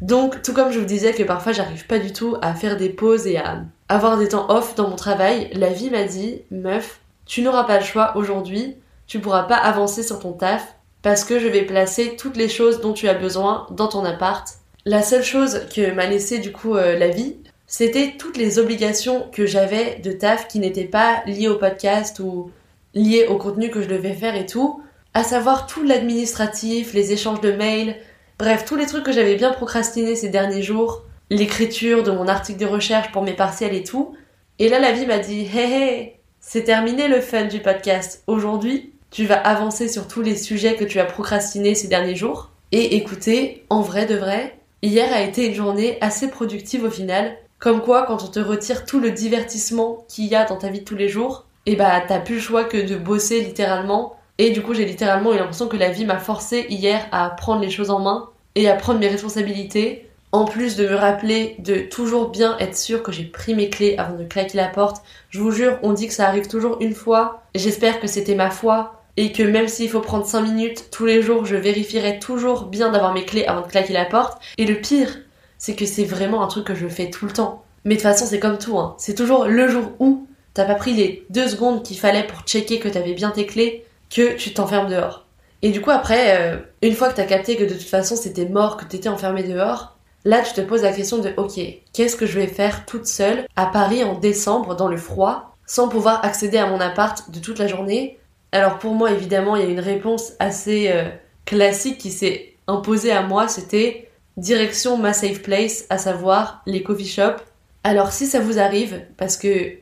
Donc 0.00 0.42
tout 0.42 0.52
comme 0.52 0.72
je 0.72 0.78
vous 0.78 0.84
disais 0.84 1.12
que 1.12 1.22
parfois 1.22 1.52
j'arrive 1.52 1.86
pas 1.86 1.98
du 1.98 2.12
tout 2.12 2.36
à 2.42 2.54
faire 2.54 2.76
des 2.76 2.88
pauses 2.88 3.26
et 3.26 3.36
à 3.36 3.62
avoir 3.88 4.18
des 4.18 4.28
temps 4.28 4.50
off 4.50 4.74
dans 4.74 4.88
mon 4.88 4.96
travail, 4.96 5.48
la 5.54 5.70
vie 5.70 5.90
m'a 5.90 6.04
dit, 6.04 6.42
meuf, 6.50 7.00
tu 7.28 7.42
n'auras 7.42 7.64
pas 7.64 7.78
le 7.78 7.84
choix 7.84 8.16
aujourd'hui, 8.16 8.78
tu 9.06 9.20
pourras 9.20 9.44
pas 9.44 9.56
avancer 9.56 10.02
sur 10.02 10.18
ton 10.18 10.32
taf 10.32 10.74
parce 11.02 11.22
que 11.22 11.38
je 11.38 11.46
vais 11.46 11.62
placer 11.62 12.16
toutes 12.16 12.36
les 12.36 12.48
choses 12.48 12.80
dont 12.80 12.94
tu 12.94 13.06
as 13.06 13.14
besoin 13.14 13.66
dans 13.70 13.86
ton 13.86 14.04
appart. 14.04 14.48
La 14.86 15.02
seule 15.02 15.22
chose 15.22 15.66
que 15.72 15.92
m'a 15.92 16.06
laissé 16.06 16.38
du 16.38 16.52
coup 16.52 16.74
euh, 16.74 16.98
la 16.98 17.08
vie, 17.08 17.36
c'était 17.66 18.14
toutes 18.18 18.38
les 18.38 18.58
obligations 18.58 19.28
que 19.30 19.44
j'avais 19.44 19.96
de 19.96 20.10
taf 20.10 20.48
qui 20.48 20.58
n'étaient 20.58 20.84
pas 20.84 21.22
liées 21.26 21.48
au 21.48 21.56
podcast 21.56 22.18
ou 22.18 22.50
liées 22.94 23.26
au 23.28 23.36
contenu 23.36 23.70
que 23.70 23.82
je 23.82 23.88
devais 23.88 24.14
faire 24.14 24.34
et 24.34 24.46
tout. 24.46 24.82
à 25.12 25.22
savoir 25.22 25.66
tout 25.66 25.82
l'administratif, 25.82 26.94
les 26.94 27.12
échanges 27.12 27.42
de 27.42 27.52
mails, 27.52 27.96
bref, 28.38 28.64
tous 28.64 28.76
les 28.76 28.86
trucs 28.86 29.04
que 29.04 29.12
j'avais 29.12 29.36
bien 29.36 29.52
procrastiné 29.52 30.16
ces 30.16 30.30
derniers 30.30 30.62
jours, 30.62 31.02
l'écriture 31.28 32.02
de 32.02 32.10
mon 32.10 32.26
article 32.26 32.60
de 32.60 32.66
recherche 32.66 33.12
pour 33.12 33.22
mes 33.22 33.34
partiels 33.34 33.74
et 33.74 33.84
tout. 33.84 34.14
Et 34.58 34.68
là, 34.68 34.78
la 34.78 34.92
vie 34.92 35.06
m'a 35.06 35.18
dit, 35.18 35.42
hé 35.42 35.62
hé, 35.62 36.17
c'est 36.50 36.64
terminé 36.64 37.08
le 37.08 37.20
fun 37.20 37.44
du 37.44 37.60
podcast. 37.60 38.22
Aujourd'hui, 38.26 38.94
tu 39.10 39.26
vas 39.26 39.36
avancer 39.36 39.86
sur 39.86 40.08
tous 40.08 40.22
les 40.22 40.34
sujets 40.34 40.76
que 40.76 40.84
tu 40.84 40.98
as 40.98 41.04
procrastinés 41.04 41.74
ces 41.74 41.88
derniers 41.88 42.16
jours. 42.16 42.52
Et 42.72 42.96
écoutez, 42.96 43.66
en 43.68 43.82
vrai 43.82 44.06
de 44.06 44.14
vrai, 44.14 44.58
hier 44.80 45.12
a 45.12 45.20
été 45.20 45.46
une 45.46 45.52
journée 45.52 45.98
assez 46.00 46.28
productive 46.28 46.84
au 46.84 46.90
final. 46.90 47.36
Comme 47.58 47.82
quoi, 47.82 48.04
quand 48.04 48.24
on 48.24 48.28
te 48.28 48.40
retire 48.40 48.86
tout 48.86 48.98
le 48.98 49.10
divertissement 49.10 50.06
qu'il 50.08 50.24
y 50.24 50.34
a 50.34 50.46
dans 50.46 50.56
ta 50.56 50.70
vie 50.70 50.80
de 50.80 50.84
tous 50.86 50.96
les 50.96 51.10
jours, 51.10 51.44
et 51.66 51.72
eh 51.72 51.76
bah 51.76 52.00
t'as 52.08 52.18
plus 52.18 52.36
le 52.36 52.40
choix 52.40 52.64
que 52.64 52.78
de 52.78 52.96
bosser 52.96 53.42
littéralement. 53.42 54.16
Et 54.38 54.48
du 54.48 54.62
coup, 54.62 54.72
j'ai 54.72 54.86
littéralement 54.86 55.34
eu 55.34 55.36
l'impression 55.36 55.68
que 55.68 55.76
la 55.76 55.90
vie 55.90 56.06
m'a 56.06 56.18
forcé 56.18 56.64
hier 56.70 57.08
à 57.12 57.28
prendre 57.28 57.60
les 57.60 57.68
choses 57.68 57.90
en 57.90 57.98
main 57.98 58.30
et 58.54 58.70
à 58.70 58.74
prendre 58.74 59.00
mes 59.00 59.08
responsabilités. 59.08 60.07
En 60.30 60.44
plus 60.44 60.76
de 60.76 60.86
me 60.86 60.94
rappeler 60.94 61.56
de 61.58 61.76
toujours 61.78 62.28
bien 62.28 62.58
être 62.58 62.76
sûr 62.76 63.02
que 63.02 63.12
j'ai 63.12 63.24
pris 63.24 63.54
mes 63.54 63.70
clés 63.70 63.96
avant 63.96 64.16
de 64.16 64.24
claquer 64.24 64.58
la 64.58 64.68
porte. 64.68 65.02
Je 65.30 65.40
vous 65.40 65.50
jure, 65.50 65.78
on 65.82 65.94
dit 65.94 66.06
que 66.06 66.12
ça 66.12 66.28
arrive 66.28 66.48
toujours 66.48 66.76
une 66.80 66.94
fois. 66.94 67.42
J'espère 67.54 67.98
que 67.98 68.06
c'était 68.06 68.34
ma 68.34 68.50
foi 68.50 69.02
et 69.16 69.32
que 69.32 69.42
même 69.42 69.68
s'il 69.68 69.88
faut 69.88 70.00
prendre 70.00 70.26
5 70.26 70.42
minutes 70.42 70.90
tous 70.90 71.06
les 71.06 71.22
jours, 71.22 71.46
je 71.46 71.56
vérifierai 71.56 72.18
toujours 72.18 72.66
bien 72.66 72.92
d'avoir 72.92 73.14
mes 73.14 73.24
clés 73.24 73.46
avant 73.46 73.62
de 73.62 73.68
claquer 73.68 73.94
la 73.94 74.04
porte. 74.04 74.38
Et 74.58 74.66
le 74.66 74.74
pire, 74.74 75.18
c'est 75.56 75.74
que 75.74 75.86
c'est 75.86 76.04
vraiment 76.04 76.42
un 76.42 76.46
truc 76.46 76.66
que 76.66 76.74
je 76.74 76.88
fais 76.88 77.08
tout 77.08 77.24
le 77.24 77.32
temps. 77.32 77.64
Mais 77.84 77.94
de 77.94 78.00
toute 78.00 78.10
façon, 78.10 78.26
c'est 78.26 78.38
comme 78.38 78.58
tout, 78.58 78.78
hein. 78.78 78.96
c'est 78.98 79.14
toujours 79.14 79.46
le 79.46 79.66
jour 79.68 79.92
où 79.98 80.26
t'as 80.52 80.66
pas 80.66 80.74
pris 80.74 80.92
les 80.92 81.24
deux 81.30 81.48
secondes 81.48 81.82
qu'il 81.82 81.98
fallait 81.98 82.26
pour 82.26 82.40
checker 82.42 82.80
que 82.80 82.88
t'avais 82.88 83.14
bien 83.14 83.30
tes 83.30 83.46
clés, 83.46 83.86
que 84.10 84.36
tu 84.36 84.52
t'enfermes 84.52 84.90
dehors. 84.90 85.24
Et 85.62 85.70
du 85.70 85.80
coup, 85.80 85.90
après, 85.90 86.36
euh, 86.38 86.58
une 86.82 86.94
fois 86.94 87.08
que 87.08 87.16
t'as 87.16 87.24
capté 87.24 87.56
que 87.56 87.64
de 87.64 87.74
toute 87.74 87.82
façon 87.82 88.14
c'était 88.14 88.46
mort, 88.46 88.76
que 88.76 88.84
t'étais 88.84 89.08
enfermé 89.08 89.42
dehors, 89.42 89.97
là 90.24 90.42
tu 90.42 90.52
te 90.52 90.60
poses 90.60 90.82
la 90.82 90.92
question 90.92 91.18
de 91.18 91.32
ok, 91.36 91.60
qu'est-ce 91.92 92.16
que 92.16 92.26
je 92.26 92.38
vais 92.38 92.46
faire 92.46 92.86
toute 92.86 93.06
seule 93.06 93.46
à 93.56 93.66
Paris 93.66 94.04
en 94.04 94.14
décembre 94.14 94.74
dans 94.74 94.88
le 94.88 94.96
froid, 94.96 95.56
sans 95.66 95.88
pouvoir 95.88 96.24
accéder 96.24 96.58
à 96.58 96.66
mon 96.66 96.80
appart 96.80 97.30
de 97.30 97.38
toute 97.38 97.58
la 97.58 97.66
journée? 97.66 98.18
Alors 98.52 98.78
pour 98.78 98.94
moi, 98.94 99.10
évidemment, 99.12 99.56
il 99.56 99.62
y 99.62 99.66
a 99.66 99.70
une 99.70 99.80
réponse 99.80 100.32
assez 100.38 100.90
euh, 100.90 101.08
classique 101.44 101.98
qui 101.98 102.10
s'est 102.10 102.54
imposée 102.66 103.12
à 103.12 103.22
moi, 103.22 103.48
c'était 103.48 104.10
direction 104.36 104.96
ma 104.96 105.12
safe 105.12 105.42
place, 105.42 105.84
à 105.90 105.98
savoir 105.98 106.62
les 106.66 106.82
coffee 106.82 107.06
shops. 107.06 107.42
Alors 107.84 108.12
si 108.12 108.26
ça 108.26 108.40
vous 108.40 108.58
arrive, 108.58 109.02
parce 109.16 109.36
que 109.36 109.72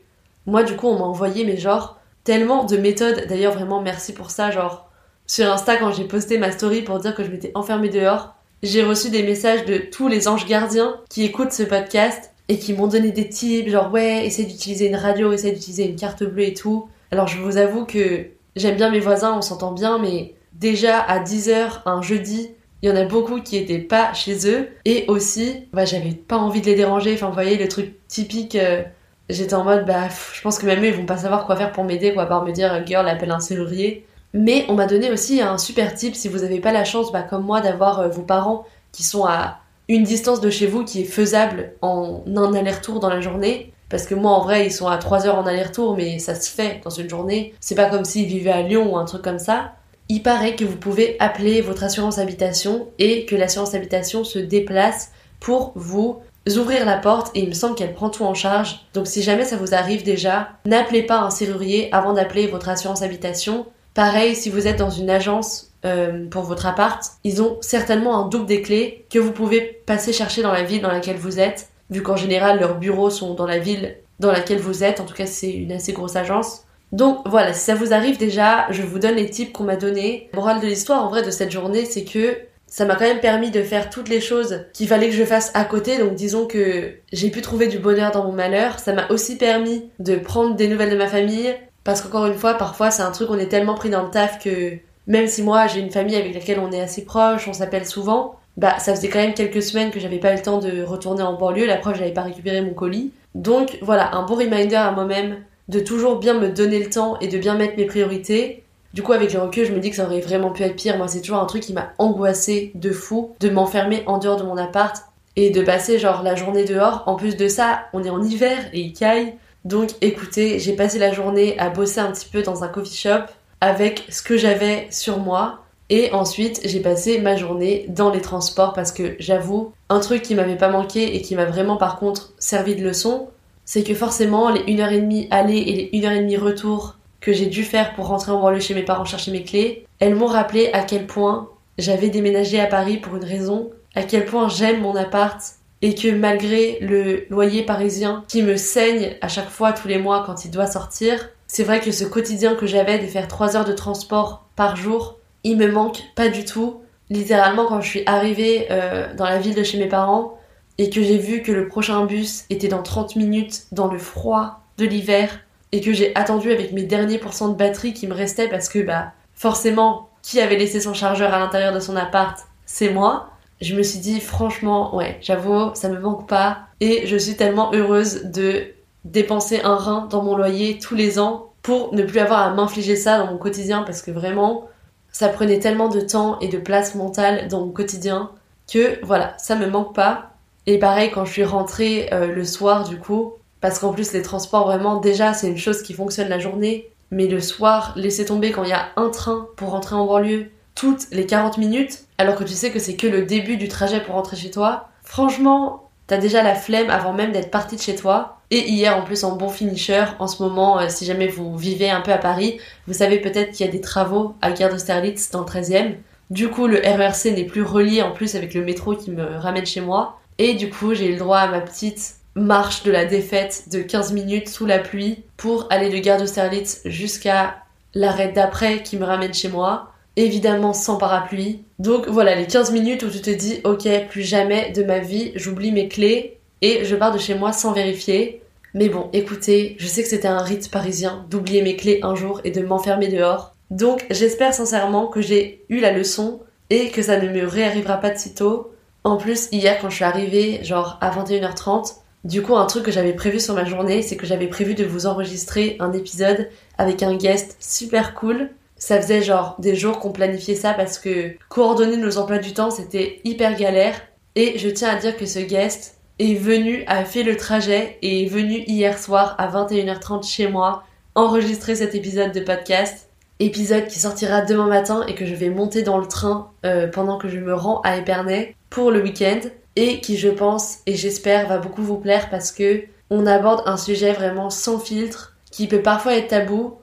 moi 0.45 0.63
du 0.63 0.75
coup 0.75 0.87
on 0.87 0.97
m'a 0.97 1.05
envoyé 1.05 1.45
mais 1.45 1.57
genre 1.57 1.99
tellement 2.23 2.63
de 2.63 2.77
méthodes, 2.77 3.27
d'ailleurs 3.27 3.53
vraiment 3.53 3.81
merci 3.81 4.13
pour 4.13 4.31
ça, 4.31 4.51
genre 4.51 4.89
sur 5.25 5.51
Insta 5.51 5.77
quand 5.77 5.91
j'ai 5.91 6.05
posté 6.05 6.37
ma 6.37 6.51
story 6.51 6.81
pour 6.81 6.99
dire 6.99 7.13
que 7.15 7.23
je 7.23 7.29
m'étais 7.29 7.51
enfermée 7.53 7.89
dehors, 7.89 8.35
j'ai 8.63 8.83
reçu 8.83 9.09
des 9.09 9.23
messages 9.23 9.65
de 9.65 9.77
tous 9.77 10.07
les 10.07 10.27
anges 10.27 10.45
gardiens 10.47 10.99
qui 11.09 11.23
écoutent 11.23 11.51
ce 11.51 11.63
podcast 11.63 12.31
et 12.49 12.59
qui 12.59 12.73
m'ont 12.73 12.87
donné 12.87 13.11
des 13.11 13.29
tips, 13.29 13.69
genre 13.69 13.91
ouais, 13.91 14.25
essaie 14.25 14.43
d'utiliser 14.43 14.87
une 14.87 14.95
radio, 14.95 15.31
essaie 15.31 15.51
d'utiliser 15.51 15.87
une 15.87 15.95
carte 15.95 16.23
bleue 16.23 16.43
et 16.43 16.53
tout. 16.53 16.89
Alors 17.11 17.27
je 17.27 17.39
vous 17.39 17.57
avoue 17.57 17.85
que 17.85 18.27
J'aime 18.57 18.75
bien 18.75 18.89
mes 18.89 18.99
voisins, 18.99 19.37
on 19.37 19.43
s'entend 19.43 19.71
bien, 19.71 19.99
mais 19.99 20.33
déjà 20.53 20.99
à 20.99 21.19
10h 21.19 21.81
un 21.85 22.01
jeudi, 22.01 22.49
il 22.81 22.89
y 22.89 22.91
en 22.91 22.95
a 22.95 23.03
beaucoup 23.03 23.39
qui 23.39 23.55
étaient 23.55 23.77
pas 23.77 24.13
chez 24.13 24.49
eux. 24.49 24.69
Et 24.83 25.05
aussi, 25.09 25.67
bah, 25.73 25.85
j'avais 25.85 26.13
pas 26.13 26.37
envie 26.37 26.61
de 26.61 26.65
les 26.65 26.73
déranger. 26.73 27.13
Enfin, 27.13 27.27
vous 27.27 27.33
voyez, 27.33 27.55
le 27.55 27.67
truc 27.67 27.93
typique, 28.07 28.55
euh, 28.55 28.81
j'étais 29.29 29.53
en 29.53 29.63
mode, 29.63 29.85
bah, 29.85 30.07
je 30.33 30.41
pense 30.41 30.57
que 30.57 30.65
même 30.65 30.83
eux, 30.83 30.87
ils 30.87 30.95
vont 30.95 31.05
pas 31.05 31.17
savoir 31.17 31.45
quoi 31.45 31.55
faire 31.55 31.71
pour 31.71 31.83
m'aider, 31.83 32.15
quoi, 32.15 32.23
à 32.23 32.25
part 32.25 32.43
me 32.45 32.51
dire, 32.51 32.83
girl, 32.87 33.07
appelle 33.07 33.29
un 33.29 33.39
serrurier. 33.39 34.07
Mais 34.37 34.65
on 34.69 34.75
m'a 34.75 34.85
donné 34.85 35.09
aussi 35.11 35.41
un 35.41 35.57
super 35.57 35.95
tip 35.95 36.15
si 36.15 36.27
vous 36.27 36.43
avez 36.43 36.59
pas 36.59 36.71
la 36.71 36.85
chance, 36.85 37.11
bah, 37.11 37.23
comme 37.23 37.43
moi, 37.43 37.59
d'avoir 37.59 37.99
euh, 37.99 38.07
vos 38.07 38.21
parents 38.21 38.65
qui 38.91 39.01
sont 39.01 39.25
à 39.25 39.57
une 39.87 40.03
distance 40.03 40.41
de 40.41 40.51
chez 40.51 40.67
vous 40.67 40.85
qui 40.85 41.01
est 41.01 41.05
faisable 41.05 41.73
en 41.81 42.23
un 42.35 42.53
aller-retour 42.53 42.99
dans 42.99 43.09
la 43.09 43.19
journée. 43.19 43.73
Parce 43.89 44.05
que 44.05 44.13
moi, 44.13 44.31
en 44.31 44.41
vrai, 44.41 44.67
ils 44.67 44.71
sont 44.71 44.87
à 44.87 44.97
3 44.97 45.25
heures 45.25 45.39
en 45.39 45.47
aller-retour, 45.47 45.97
mais 45.97 46.19
ça 46.19 46.35
se 46.35 46.51
fait 46.51 46.81
dans 46.83 46.91
une 46.91 47.09
journée. 47.09 47.55
C'est 47.59 47.73
pas 47.73 47.89
comme 47.89 48.05
s'ils 48.05 48.27
vivaient 48.27 48.51
à 48.51 48.61
Lyon 48.61 48.93
ou 48.93 48.97
un 48.97 49.05
truc 49.05 49.23
comme 49.23 49.39
ça. 49.39 49.73
Il 50.07 50.21
paraît 50.21 50.55
que 50.55 50.65
vous 50.65 50.77
pouvez 50.77 51.15
appeler 51.19 51.61
votre 51.61 51.83
assurance 51.83 52.19
habitation 52.19 52.89
et 52.99 53.25
que 53.25 53.35
l'assurance 53.35 53.73
habitation 53.73 54.23
se 54.23 54.39
déplace 54.39 55.11
pour 55.39 55.71
vous 55.75 56.19
ouvrir 56.55 56.85
la 56.85 56.97
porte 56.97 57.31
et 57.35 57.41
il 57.41 57.49
me 57.49 57.53
semble 57.53 57.75
qu'elle 57.75 57.93
prend 57.93 58.09
tout 58.09 58.23
en 58.23 58.33
charge. 58.33 58.85
Donc 58.93 59.07
si 59.07 59.23
jamais 59.23 59.45
ça 59.45 59.57
vous 59.57 59.73
arrive 59.73 60.03
déjà, 60.03 60.49
n'appelez 60.65 61.03
pas 61.03 61.19
un 61.19 61.29
serrurier 61.29 61.89
avant 61.91 62.13
d'appeler 62.13 62.47
votre 62.47 62.69
assurance 62.69 63.01
habitation. 63.01 63.65
Pareil, 63.97 64.35
si 64.35 64.51
vous 64.51 64.67
êtes 64.67 64.77
dans 64.77 64.91
une 64.91 65.09
agence 65.09 65.71
euh, 65.83 66.27
pour 66.29 66.43
votre 66.43 66.67
appart, 66.67 67.03
ils 67.23 67.41
ont 67.41 67.57
certainement 67.61 68.23
un 68.23 68.27
double 68.27 68.45
des 68.45 68.61
clés 68.61 69.07
que 69.09 69.17
vous 69.17 69.31
pouvez 69.31 69.81
passer 69.87 70.13
chercher 70.13 70.43
dans 70.43 70.51
la 70.51 70.61
ville 70.61 70.83
dans 70.83 70.91
laquelle 70.91 71.17
vous 71.17 71.39
êtes 71.39 71.69
vu 71.89 72.03
qu'en 72.03 72.15
général 72.15 72.59
leurs 72.59 72.77
bureaux 72.77 73.09
sont 73.09 73.33
dans 73.33 73.47
la 73.47 73.57
ville 73.57 73.97
dans 74.19 74.31
laquelle 74.31 74.59
vous 74.59 74.83
êtes, 74.83 74.99
en 74.99 75.05
tout 75.05 75.15
cas 75.15 75.25
c'est 75.25 75.49
une 75.49 75.71
assez 75.71 75.93
grosse 75.93 76.15
agence. 76.15 76.65
Donc 76.91 77.21
voilà, 77.25 77.53
si 77.53 77.61
ça 77.61 77.73
vous 77.73 77.91
arrive 77.91 78.19
déjà, 78.19 78.67
je 78.69 78.83
vous 78.83 78.99
donne 78.99 79.15
les 79.15 79.31
tips 79.31 79.51
qu'on 79.51 79.63
m'a 79.63 79.77
donnés. 79.77 80.29
Morale 80.35 80.61
de 80.61 80.67
l'histoire 80.67 81.03
en 81.03 81.09
vrai 81.09 81.23
de 81.23 81.31
cette 81.31 81.51
journée, 81.51 81.85
c'est 81.85 82.03
que 82.03 82.37
ça 82.67 82.85
m'a 82.85 82.93
quand 82.93 83.05
même 83.05 83.19
permis 83.19 83.49
de 83.49 83.63
faire 83.63 83.89
toutes 83.89 84.09
les 84.09 84.21
choses 84.21 84.65
qu'il 84.73 84.87
fallait 84.87 85.09
que 85.09 85.15
je 85.15 85.23
fasse 85.23 85.49
à 85.55 85.63
côté. 85.63 85.97
Donc 85.97 86.13
disons 86.13 86.45
que 86.45 86.93
j'ai 87.11 87.31
pu 87.31 87.41
trouver 87.41 87.65
du 87.65 87.79
bonheur 87.79 88.11
dans 88.11 88.25
mon 88.25 88.31
malheur. 88.31 88.77
Ça 88.77 88.93
m'a 88.93 89.07
aussi 89.09 89.37
permis 89.37 89.89
de 89.97 90.17
prendre 90.17 90.55
des 90.55 90.67
nouvelles 90.67 90.91
de 90.91 90.97
ma 90.97 91.07
famille. 91.07 91.55
Parce 91.87 92.01
qu'encore 92.01 92.25
une 92.25 92.33
fois, 92.33 92.55
parfois 92.55 92.91
c'est 92.91 93.01
un 93.01 93.11
truc, 93.11 93.29
on 93.29 93.39
est 93.39 93.47
tellement 93.47 93.75
pris 93.75 93.89
dans 93.89 94.03
le 94.03 94.09
taf 94.09 94.43
que 94.43 94.73
même 95.07 95.25
si 95.25 95.41
moi 95.41 95.67
j'ai 95.67 95.79
une 95.79 95.89
famille 95.89 96.17
avec 96.17 96.33
laquelle 96.33 96.59
on 96.59 96.69
est 96.73 96.81
assez 96.81 97.05
proche, 97.05 97.47
on 97.47 97.53
s'appelle 97.53 97.85
souvent, 97.85 98.35
bah 98.57 98.77
ça 98.77 98.93
faisait 98.93 99.07
quand 99.07 99.19
même 99.19 99.33
quelques 99.33 99.63
semaines 99.63 99.89
que 99.89 100.01
j'avais 100.01 100.17
pas 100.17 100.33
eu 100.33 100.35
le 100.35 100.41
temps 100.41 100.57
de 100.57 100.83
retourner 100.83 101.23
en 101.23 101.35
banlieue, 101.37 101.65
la 101.65 101.77
preuve 101.77 101.95
j'avais 101.95 102.11
pas 102.11 102.23
récupéré 102.23 102.59
mon 102.59 102.73
colis. 102.73 103.13
Donc 103.35 103.77
voilà, 103.81 104.13
un 104.17 104.25
bon 104.25 104.35
reminder 104.35 104.75
à 104.75 104.91
moi-même 104.91 105.37
de 105.69 105.79
toujours 105.79 106.19
bien 106.19 106.33
me 106.33 106.49
donner 106.49 106.79
le 106.79 106.89
temps 106.89 107.17
et 107.21 107.29
de 107.29 107.37
bien 107.37 107.55
mettre 107.55 107.77
mes 107.77 107.85
priorités. 107.85 108.65
Du 108.93 109.01
coup 109.01 109.13
avec 109.13 109.31
le 109.31 109.39
recul 109.39 109.65
je 109.65 109.71
me 109.71 109.79
dis 109.79 109.89
que 109.89 109.95
ça 109.95 110.07
aurait 110.07 110.19
vraiment 110.19 110.49
pu 110.49 110.63
être 110.63 110.75
pire, 110.75 110.97
moi 110.97 111.07
c'est 111.07 111.21
toujours 111.21 111.39
un 111.39 111.45
truc 111.45 111.63
qui 111.63 111.71
m'a 111.71 111.93
angoissé 111.99 112.73
de 112.75 112.91
fou, 112.91 113.33
de 113.39 113.49
m'enfermer 113.49 114.03
en 114.07 114.17
dehors 114.17 114.35
de 114.35 114.43
mon 114.43 114.57
appart 114.57 115.05
et 115.37 115.51
de 115.51 115.61
passer 115.61 115.99
genre 115.99 116.21
la 116.21 116.35
journée 116.35 116.65
dehors. 116.65 117.03
En 117.05 117.15
plus 117.15 117.37
de 117.37 117.47
ça, 117.47 117.83
on 117.93 118.03
est 118.03 118.09
en 118.09 118.21
hiver 118.21 118.57
et 118.73 118.81
il 118.81 118.91
caille. 118.91 119.35
Donc 119.67 119.89
écoutez, 119.99 120.59
j'ai 120.59 120.77
passé 120.77 120.97
la 120.97 121.11
journée 121.11 121.59
à 121.59 121.69
bosser 121.69 121.99
un 121.99 122.09
petit 122.13 122.29
peu 122.31 122.41
dans 122.41 122.63
un 122.63 122.69
coffee 122.69 122.95
shop 122.95 123.25
avec 123.59 124.05
ce 124.07 124.21
que 124.21 124.37
j'avais 124.37 124.87
sur 124.91 125.19
moi. 125.19 125.65
Et 125.89 126.13
ensuite, 126.13 126.61
j'ai 126.63 126.79
passé 126.79 127.19
ma 127.19 127.35
journée 127.35 127.85
dans 127.89 128.09
les 128.09 128.21
transports 128.21 128.71
parce 128.71 128.93
que 128.93 129.17
j'avoue, 129.19 129.73
un 129.89 129.99
truc 129.99 130.21
qui 130.21 130.35
m'avait 130.35 130.55
pas 130.55 130.69
manqué 130.69 131.17
et 131.17 131.21
qui 131.21 131.35
m'a 131.35 131.43
vraiment 131.43 131.75
par 131.75 131.99
contre 131.99 132.33
servi 132.39 132.77
de 132.77 132.81
leçon, 132.81 133.27
c'est 133.65 133.83
que 133.83 133.93
forcément, 133.93 134.49
les 134.49 134.61
1h30 134.61 135.27
aller 135.31 135.57
et 135.57 135.73
les 135.73 135.99
1h30 135.99 136.39
retour 136.39 136.95
que 137.19 137.33
j'ai 137.33 137.47
dû 137.47 137.65
faire 137.65 137.93
pour 137.93 138.07
rentrer 138.07 138.31
en 138.31 138.39
banlieue 138.39 138.61
chez 138.61 138.73
mes 138.73 138.83
parents 138.83 139.03
chercher 139.03 139.31
mes 139.31 139.43
clés, 139.43 139.85
elles 139.99 140.15
m'ont 140.15 140.27
rappelé 140.27 140.69
à 140.71 140.83
quel 140.83 141.07
point 141.07 141.49
j'avais 141.77 142.09
déménagé 142.09 142.61
à 142.61 142.67
Paris 142.67 142.97
pour 142.97 143.17
une 143.17 143.25
raison, 143.25 143.71
à 143.95 144.03
quel 144.03 144.23
point 144.23 144.47
j'aime 144.47 144.79
mon 144.79 144.95
appart 144.95 145.41
et 145.81 145.95
que 145.95 146.09
malgré 146.09 146.79
le 146.81 147.25
loyer 147.29 147.63
parisien 147.63 148.23
qui 148.27 148.41
me 148.41 148.57
saigne 148.57 149.15
à 149.21 149.27
chaque 149.27 149.49
fois 149.49 149.73
tous 149.73 149.87
les 149.87 149.97
mois 149.97 150.23
quand 150.25 150.45
il 150.45 150.51
doit 150.51 150.67
sortir, 150.67 151.29
c'est 151.47 151.63
vrai 151.63 151.79
que 151.79 151.91
ce 151.91 152.03
quotidien 152.03 152.55
que 152.55 152.65
j'avais 152.65 152.99
de 152.99 153.07
faire 153.07 153.27
3 153.27 153.55
heures 153.55 153.65
de 153.65 153.73
transport 153.73 154.47
par 154.55 154.75
jour 154.75 155.17
il 155.43 155.57
me 155.57 155.71
manque 155.71 156.01
pas 156.15 156.29
du 156.29 156.43
tout. 156.43 156.81
Littéralement, 157.09 157.65
quand 157.65 157.79
je 157.79 157.87
suis 157.87 158.03
arrivée 158.05 158.67
euh, 158.69 159.13
dans 159.15 159.25
la 159.25 159.39
ville 159.39 159.55
de 159.55 159.63
chez 159.63 159.77
mes 159.77 159.87
parents 159.87 160.37
et 160.77 160.89
que 160.89 161.01
j'ai 161.01 161.17
vu 161.17 161.41
que 161.41 161.51
le 161.51 161.67
prochain 161.67 162.05
bus 162.05 162.43
était 162.49 162.67
dans 162.67 162.83
30 162.83 163.15
minutes 163.15 163.67
dans 163.71 163.87
le 163.87 163.97
froid 163.97 164.61
de 164.77 164.85
l'hiver 164.85 165.39
et 165.71 165.79
que 165.79 165.93
j'ai 165.93 166.13
attendu 166.15 166.51
avec 166.51 166.73
mes 166.73 166.83
derniers 166.83 167.17
pourcents 167.17 167.47
de 167.47 167.55
batterie 167.55 167.93
qui 167.93 168.07
me 168.07 168.13
restaient 168.13 168.49
parce 168.49 168.67
que, 168.67 168.79
bah, 168.79 169.13
forcément, 169.33 170.09
qui 170.21 170.41
avait 170.41 170.57
laissé 170.57 170.81
son 170.81 170.93
chargeur 170.93 171.33
à 171.33 171.39
l'intérieur 171.39 171.73
de 171.73 171.79
son 171.79 171.95
appart? 171.95 172.37
C'est 172.65 172.89
moi. 172.89 173.29
Je 173.61 173.75
me 173.75 173.83
suis 173.83 173.99
dit, 173.99 174.19
franchement, 174.19 174.95
ouais, 174.95 175.17
j'avoue, 175.21 175.73
ça 175.73 175.89
me 175.89 175.99
manque 175.99 176.27
pas. 176.27 176.59
Et 176.79 177.07
je 177.07 177.17
suis 177.17 177.35
tellement 177.35 177.73
heureuse 177.73 178.25
de 178.25 178.67
dépenser 179.05 179.61
un 179.61 179.75
rein 179.75 180.07
dans 180.09 180.23
mon 180.23 180.35
loyer 180.35 180.77
tous 180.79 180.95
les 180.95 181.19
ans 181.19 181.51
pour 181.63 181.93
ne 181.93 182.03
plus 182.03 182.19
avoir 182.19 182.39
à 182.39 182.53
m'infliger 182.53 182.95
ça 182.95 183.17
dans 183.17 183.27
mon 183.27 183.37
quotidien 183.37 183.83
parce 183.83 184.01
que 184.01 184.11
vraiment, 184.11 184.67
ça 185.11 185.29
prenait 185.29 185.59
tellement 185.59 185.89
de 185.89 185.99
temps 185.99 186.39
et 186.39 186.47
de 186.47 186.57
place 186.57 186.95
mentale 186.95 187.47
dans 187.47 187.65
mon 187.65 187.71
quotidien 187.71 188.31
que 188.71 189.03
voilà, 189.03 189.33
ça 189.37 189.55
me 189.55 189.67
manque 189.67 189.95
pas. 189.95 190.31
Et 190.65 190.77
pareil 190.77 191.11
quand 191.11 191.25
je 191.25 191.31
suis 191.31 191.43
rentrée 191.43 192.09
euh, 192.11 192.27
le 192.27 192.45
soir 192.45 192.87
du 192.87 192.97
coup, 192.97 193.33
parce 193.61 193.79
qu'en 193.79 193.93
plus 193.93 194.13
les 194.13 194.21
transports 194.21 194.67
vraiment 194.67 194.97
déjà 194.97 195.33
c'est 195.33 195.47
une 195.47 195.57
chose 195.57 195.81
qui 195.81 195.93
fonctionne 195.93 196.29
la 196.29 196.39
journée, 196.39 196.89
mais 197.11 197.27
le 197.27 197.39
soir, 197.39 197.93
laisser 197.95 198.25
tomber 198.25 198.51
quand 198.51 198.63
il 198.63 198.69
y 198.69 198.73
a 198.73 198.89
un 198.95 199.09
train 199.09 199.47
pour 199.55 199.71
rentrer 199.71 199.95
en 199.95 200.05
banlieue 200.05 200.51
toutes 200.77 201.07
les 201.11 201.25
40 201.25 201.57
minutes, 201.57 202.05
alors 202.17 202.35
que 202.35 202.43
tu 202.43 202.53
sais 202.53 202.71
que 202.71 202.79
c'est 202.79 202.95
que 202.95 203.07
le 203.07 203.23
début 203.23 203.57
du 203.57 203.67
trajet 203.67 203.99
pour 203.99 204.15
rentrer 204.15 204.37
chez 204.37 204.51
toi, 204.51 204.89
franchement, 205.03 205.89
t'as 206.05 206.17
déjà 206.17 206.43
la 206.43 206.55
flemme 206.55 206.89
avant 206.89 207.13
même 207.13 207.31
d'être 207.31 207.51
parti 207.51 207.75
de 207.75 207.81
chez 207.81 207.95
toi. 207.95 208.37
Et 208.51 208.69
hier, 208.69 208.95
en 208.95 209.01
plus, 209.01 209.23
en 209.23 209.35
bon 209.35 209.49
finisher, 209.49 210.05
en 210.19 210.27
ce 210.27 210.41
moment, 210.41 210.79
euh, 210.79 210.85
si 210.87 211.03
jamais 211.05 211.27
vous 211.27 211.57
vivez 211.57 211.89
un 211.89 211.99
peu 211.99 212.13
à 212.13 212.17
Paris, 212.17 212.59
vous 212.87 212.93
savez 212.93 213.19
peut-être 213.19 213.51
qu'il 213.51 213.65
y 213.65 213.69
a 213.69 213.71
des 213.71 213.81
travaux 213.81 214.35
à 214.41 214.51
Gare 214.51 214.69
d'Austerlitz 214.69 215.31
dans 215.31 215.41
le 215.41 215.45
13e. 215.45 215.95
Du 216.29 216.49
coup, 216.49 216.67
le 216.67 216.77
RERC 216.77 217.25
n'est 217.35 217.45
plus 217.45 217.63
relié 217.63 218.01
en 218.03 218.11
plus 218.11 218.35
avec 218.35 218.53
le 218.53 218.63
métro 218.63 218.95
qui 218.95 219.11
me 219.11 219.37
ramène 219.37 219.65
chez 219.65 219.81
moi. 219.81 220.19
Et 220.37 220.53
du 220.53 220.69
coup, 220.69 220.93
j'ai 220.93 221.07
eu 221.07 221.13
le 221.13 221.19
droit 221.19 221.39
à 221.39 221.47
ma 221.47 221.59
petite 221.59 222.15
marche 222.35 222.83
de 222.83 222.91
la 222.91 223.05
défaite 223.05 223.65
de 223.71 223.81
15 223.81 224.13
minutes 224.13 224.47
sous 224.47 224.65
la 224.65 224.79
pluie 224.79 225.23
pour 225.35 225.67
aller 225.71 225.89
de 225.89 225.97
Gare 225.97 226.19
d'Austerlitz 226.19 226.81
jusqu'à 226.85 227.57
l'arrêt 227.95 228.31
d'après 228.31 228.83
qui 228.83 228.95
me 228.97 229.05
ramène 229.05 229.33
chez 229.33 229.49
moi. 229.49 229.91
Évidemment 230.17 230.73
sans 230.73 230.97
parapluie. 230.97 231.63
Donc 231.77 232.07
voilà, 232.07 232.35
les 232.35 232.47
15 232.47 232.71
minutes 232.71 233.03
où 233.03 233.09
tu 233.09 233.21
te 233.21 233.29
dis, 233.29 233.61
ok, 233.63 233.87
plus 234.09 234.23
jamais 234.23 234.71
de 234.71 234.83
ma 234.83 234.97
vie, 234.97 235.31
j'oublie 235.35 235.71
mes 235.71 235.87
clés 235.87 236.39
et 236.63 236.83
je 236.85 236.95
pars 236.95 237.13
de 237.13 237.19
chez 237.19 237.35
moi 237.35 237.53
sans 237.53 237.71
vérifier. 237.71 238.41
Mais 238.73 238.89
bon, 238.89 239.09
écoutez, 239.13 239.75
je 239.79 239.85
sais 239.85 240.01
que 240.01 240.09
c'était 240.09 240.27
un 240.27 240.41
rite 240.41 240.71
parisien 240.71 241.23
d'oublier 241.29 241.61
mes 241.61 241.75
clés 241.75 241.99
un 242.01 242.15
jour 242.15 242.41
et 242.43 242.51
de 242.51 242.63
m'enfermer 242.63 243.09
dehors. 243.09 243.55
Donc 243.69 244.07
j'espère 244.09 244.55
sincèrement 244.55 245.05
que 245.05 245.21
j'ai 245.21 245.63
eu 245.69 245.79
la 245.79 245.91
leçon 245.91 246.39
et 246.71 246.89
que 246.89 247.03
ça 247.03 247.19
ne 247.19 247.29
me 247.29 247.45
réarrivera 247.45 247.97
pas 247.97 248.09
de 248.09 248.17
sitôt. 248.17 248.71
En 249.03 249.17
plus, 249.17 249.49
hier 249.51 249.77
quand 249.79 249.91
je 249.91 249.95
suis 249.97 250.03
arrivée, 250.03 250.63
genre 250.63 250.97
à 250.99 251.11
21h30, 251.11 251.93
du 252.23 252.41
coup 252.41 252.55
un 252.55 252.65
truc 252.65 252.83
que 252.83 252.91
j'avais 252.91 253.13
prévu 253.13 253.39
sur 253.39 253.53
ma 253.53 253.65
journée, 253.65 254.01
c'est 254.01 254.17
que 254.17 254.25
j'avais 254.25 254.47
prévu 254.47 254.73
de 254.73 254.83
vous 254.83 255.05
enregistrer 255.05 255.77
un 255.79 255.93
épisode 255.93 256.49
avec 256.79 257.03
un 257.03 257.15
guest 257.15 257.55
super 257.59 258.15
cool. 258.15 258.49
Ça 258.77 259.01
faisait 259.01 259.21
genre 259.21 259.55
des 259.59 259.75
jours 259.75 259.99
qu'on 259.99 260.11
planifiait 260.11 260.55
ça 260.55 260.73
parce 260.73 260.99
que 260.99 261.31
coordonner 261.49 261.97
nos 261.97 262.17
emplois 262.17 262.37
du 262.37 262.53
temps 262.53 262.71
c'était 262.71 263.21
hyper 263.23 263.55
galère. 263.57 264.01
Et 264.35 264.57
je 264.59 264.69
tiens 264.69 264.89
à 264.89 264.95
dire 264.95 265.17
que 265.17 265.25
ce 265.25 265.39
guest 265.39 265.95
est 266.19 266.35
venu, 266.35 266.83
a 266.87 267.05
fait 267.05 267.23
le 267.23 267.37
trajet 267.37 267.97
et 268.01 268.23
est 268.23 268.29
venu 268.29 268.63
hier 268.67 268.97
soir 268.97 269.35
à 269.37 269.47
21h30 269.47 270.27
chez 270.27 270.47
moi 270.47 270.83
enregistrer 271.15 271.75
cet 271.75 271.95
épisode 271.95 272.31
de 272.31 272.41
podcast 272.41 273.07
épisode 273.39 273.87
qui 273.87 273.99
sortira 273.99 274.41
demain 274.41 274.67
matin 274.67 275.05
et 275.07 275.15
que 275.15 275.25
je 275.25 275.35
vais 275.35 275.49
monter 275.49 275.83
dans 275.83 275.97
le 275.97 276.07
train 276.07 276.51
euh, 276.65 276.87
pendant 276.87 277.17
que 277.17 277.27
je 277.27 277.39
me 277.39 277.53
rends 277.53 277.81
à 277.81 277.97
Épernay 277.97 278.55
pour 278.69 278.91
le 278.91 279.01
week-end 279.01 279.39
et 279.75 280.01
qui 280.01 280.17
je 280.17 280.29
pense 280.29 280.79
et 280.85 280.95
j'espère 280.95 281.47
va 281.47 281.59
beaucoup 281.59 281.83
vous 281.83 281.97
plaire 281.97 282.29
parce 282.29 282.51
que 282.51 282.83
on 283.09 283.25
aborde 283.25 283.61
un 283.65 283.77
sujet 283.77 284.13
vraiment 284.13 284.49
sans 284.49 284.79
filtre 284.79 285.37
qui 285.51 285.67
peut 285.67 285.81
parfois 285.81 286.15
être 286.15 286.29
tabou 286.29 286.75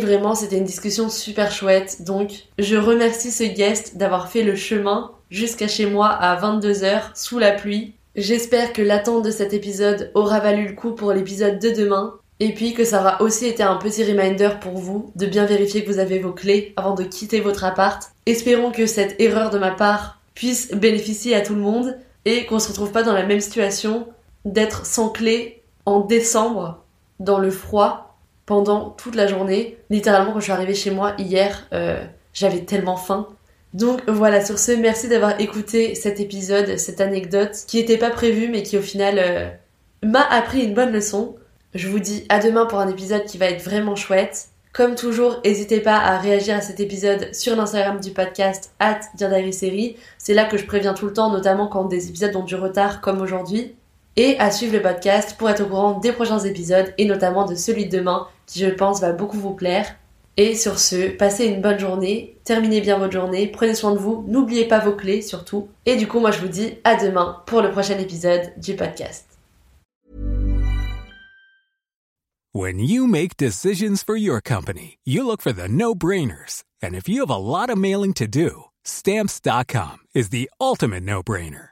vraiment 0.00 0.34
c'était 0.34 0.58
une 0.58 0.64
discussion 0.64 1.08
super 1.08 1.50
chouette 1.50 2.02
donc 2.02 2.46
je 2.58 2.76
remercie 2.76 3.30
ce 3.30 3.44
guest 3.44 3.96
d'avoir 3.96 4.28
fait 4.28 4.42
le 4.42 4.54
chemin 4.54 5.12
jusqu'à 5.30 5.66
chez 5.66 5.86
moi 5.86 6.08
à 6.08 6.40
22h 6.40 7.16
sous 7.16 7.38
la 7.38 7.52
pluie. 7.52 7.94
J'espère 8.14 8.72
que 8.72 8.82
l'attente 8.82 9.24
de 9.24 9.30
cet 9.30 9.54
épisode 9.54 10.10
aura 10.14 10.40
valu 10.40 10.68
le 10.68 10.74
coup 10.74 10.92
pour 10.92 11.12
l'épisode 11.12 11.58
de 11.58 11.70
demain 11.70 12.14
et 12.38 12.52
puis 12.52 12.74
que 12.74 12.84
ça 12.84 13.00
aura 13.00 13.22
aussi 13.22 13.46
été 13.46 13.62
un 13.62 13.76
petit 13.76 14.04
reminder 14.04 14.50
pour 14.60 14.74
vous 14.74 15.10
de 15.16 15.26
bien 15.26 15.46
vérifier 15.46 15.84
que 15.84 15.90
vous 15.90 15.98
avez 15.98 16.18
vos 16.18 16.32
clés 16.32 16.74
avant 16.76 16.94
de 16.94 17.04
quitter 17.04 17.40
votre 17.40 17.64
appart. 17.64 18.10
Espérons 18.26 18.70
que 18.70 18.86
cette 18.86 19.18
erreur 19.20 19.50
de 19.50 19.58
ma 19.58 19.70
part 19.70 20.20
puisse 20.34 20.72
bénéficier 20.72 21.34
à 21.34 21.40
tout 21.40 21.54
le 21.54 21.60
monde 21.60 21.96
et 22.24 22.44
qu'on 22.44 22.58
se 22.58 22.68
retrouve 22.68 22.92
pas 22.92 23.02
dans 23.02 23.14
la 23.14 23.24
même 23.24 23.40
situation 23.40 24.06
d'être 24.44 24.86
sans 24.86 25.08
clé 25.08 25.62
en 25.86 26.00
décembre 26.00 26.84
dans 27.20 27.38
le 27.38 27.50
froid 27.50 28.11
pendant 28.52 28.90
toute 28.90 29.14
la 29.14 29.26
journée. 29.26 29.78
Littéralement 29.88 30.32
quand 30.34 30.40
je 30.40 30.44
suis 30.44 30.52
arrivée 30.52 30.74
chez 30.74 30.90
moi 30.90 31.14
hier, 31.16 31.66
euh, 31.72 32.04
j'avais 32.34 32.60
tellement 32.60 32.98
faim. 32.98 33.28
Donc 33.72 34.02
voilà, 34.06 34.44
sur 34.44 34.58
ce, 34.58 34.72
merci 34.72 35.08
d'avoir 35.08 35.40
écouté 35.40 35.94
cet 35.94 36.20
épisode, 36.20 36.76
cette 36.76 37.00
anecdote 37.00 37.56
qui 37.66 37.78
n'était 37.78 37.96
pas 37.96 38.10
prévue 38.10 38.48
mais 38.48 38.62
qui 38.62 38.76
au 38.76 38.82
final 38.82 39.14
euh, 39.18 39.48
m'a 40.02 40.20
appris 40.20 40.64
une 40.64 40.74
bonne 40.74 40.92
leçon. 40.92 41.34
Je 41.72 41.88
vous 41.88 41.98
dis 41.98 42.26
à 42.28 42.40
demain 42.40 42.66
pour 42.66 42.78
un 42.78 42.90
épisode 42.90 43.24
qui 43.24 43.38
va 43.38 43.46
être 43.46 43.62
vraiment 43.62 43.96
chouette. 43.96 44.48
Comme 44.74 44.96
toujours, 44.96 45.40
n'hésitez 45.46 45.80
pas 45.80 45.96
à 45.96 46.18
réagir 46.18 46.54
à 46.54 46.60
cet 46.60 46.78
épisode 46.78 47.34
sur 47.34 47.56
l'Instagram 47.56 48.00
du 48.00 48.10
podcast 48.10 48.74
at. 48.80 49.00
C'est 50.18 50.34
là 50.34 50.44
que 50.44 50.58
je 50.58 50.66
préviens 50.66 50.92
tout 50.92 51.06
le 51.06 51.14
temps, 51.14 51.30
notamment 51.30 51.68
quand 51.68 51.86
des 51.86 52.10
épisodes 52.10 52.36
ont 52.36 52.44
du 52.44 52.56
retard 52.56 53.00
comme 53.00 53.22
aujourd'hui. 53.22 53.76
Et 54.16 54.38
à 54.38 54.50
suivre 54.50 54.74
le 54.74 54.82
podcast 54.82 55.36
pour 55.38 55.48
être 55.48 55.62
au 55.62 55.68
courant 55.68 55.98
des 55.98 56.12
prochains 56.12 56.40
épisodes 56.40 56.92
et 56.98 57.06
notamment 57.06 57.46
de 57.46 57.54
celui 57.54 57.86
de 57.86 57.96
demain 57.96 58.28
qui 58.46 58.58
je 58.58 58.66
pense 58.66 59.00
va 59.00 59.12
beaucoup 59.12 59.38
vous 59.38 59.54
plaire. 59.54 59.96
Et 60.36 60.54
sur 60.54 60.78
ce, 60.78 61.08
passez 61.08 61.46
une 61.46 61.60
bonne 61.60 61.78
journée, 61.78 62.36
terminez 62.44 62.80
bien 62.80 62.98
votre 62.98 63.12
journée, 63.12 63.46
prenez 63.46 63.74
soin 63.74 63.92
de 63.92 63.98
vous, 63.98 64.24
n'oubliez 64.28 64.66
pas 64.66 64.78
vos 64.78 64.92
clés 64.92 65.22
surtout. 65.22 65.68
Et 65.86 65.96
du 65.96 66.06
coup, 66.06 66.20
moi 66.20 66.30
je 66.30 66.40
vous 66.40 66.48
dis 66.48 66.74
à 66.84 66.96
demain 66.96 67.42
pour 67.46 67.62
le 67.62 67.70
prochain 67.70 67.98
épisode 67.98 68.52
du 68.56 68.74
podcast. 68.74 69.26
When 72.54 72.78
you 72.78 73.06
make 73.06 73.38
decisions 73.38 74.02
for 74.04 74.14
your 74.14 74.42
company, 74.42 74.98
you 75.04 75.26
look 75.26 75.40
for 75.40 75.52
the 75.52 75.68
no-brainers. 75.68 76.64
And 76.82 76.94
if 76.94 77.08
you 77.08 77.20
have 77.20 77.30
a 77.30 77.36
lot 77.36 77.70
of 77.70 77.78
mailing 77.78 78.12
to 78.14 78.26
do, 78.26 78.64
stamps.com 78.84 80.00
is 80.14 80.28
the 80.28 80.50
ultimate 80.60 81.02
no-brainer. 81.02 81.71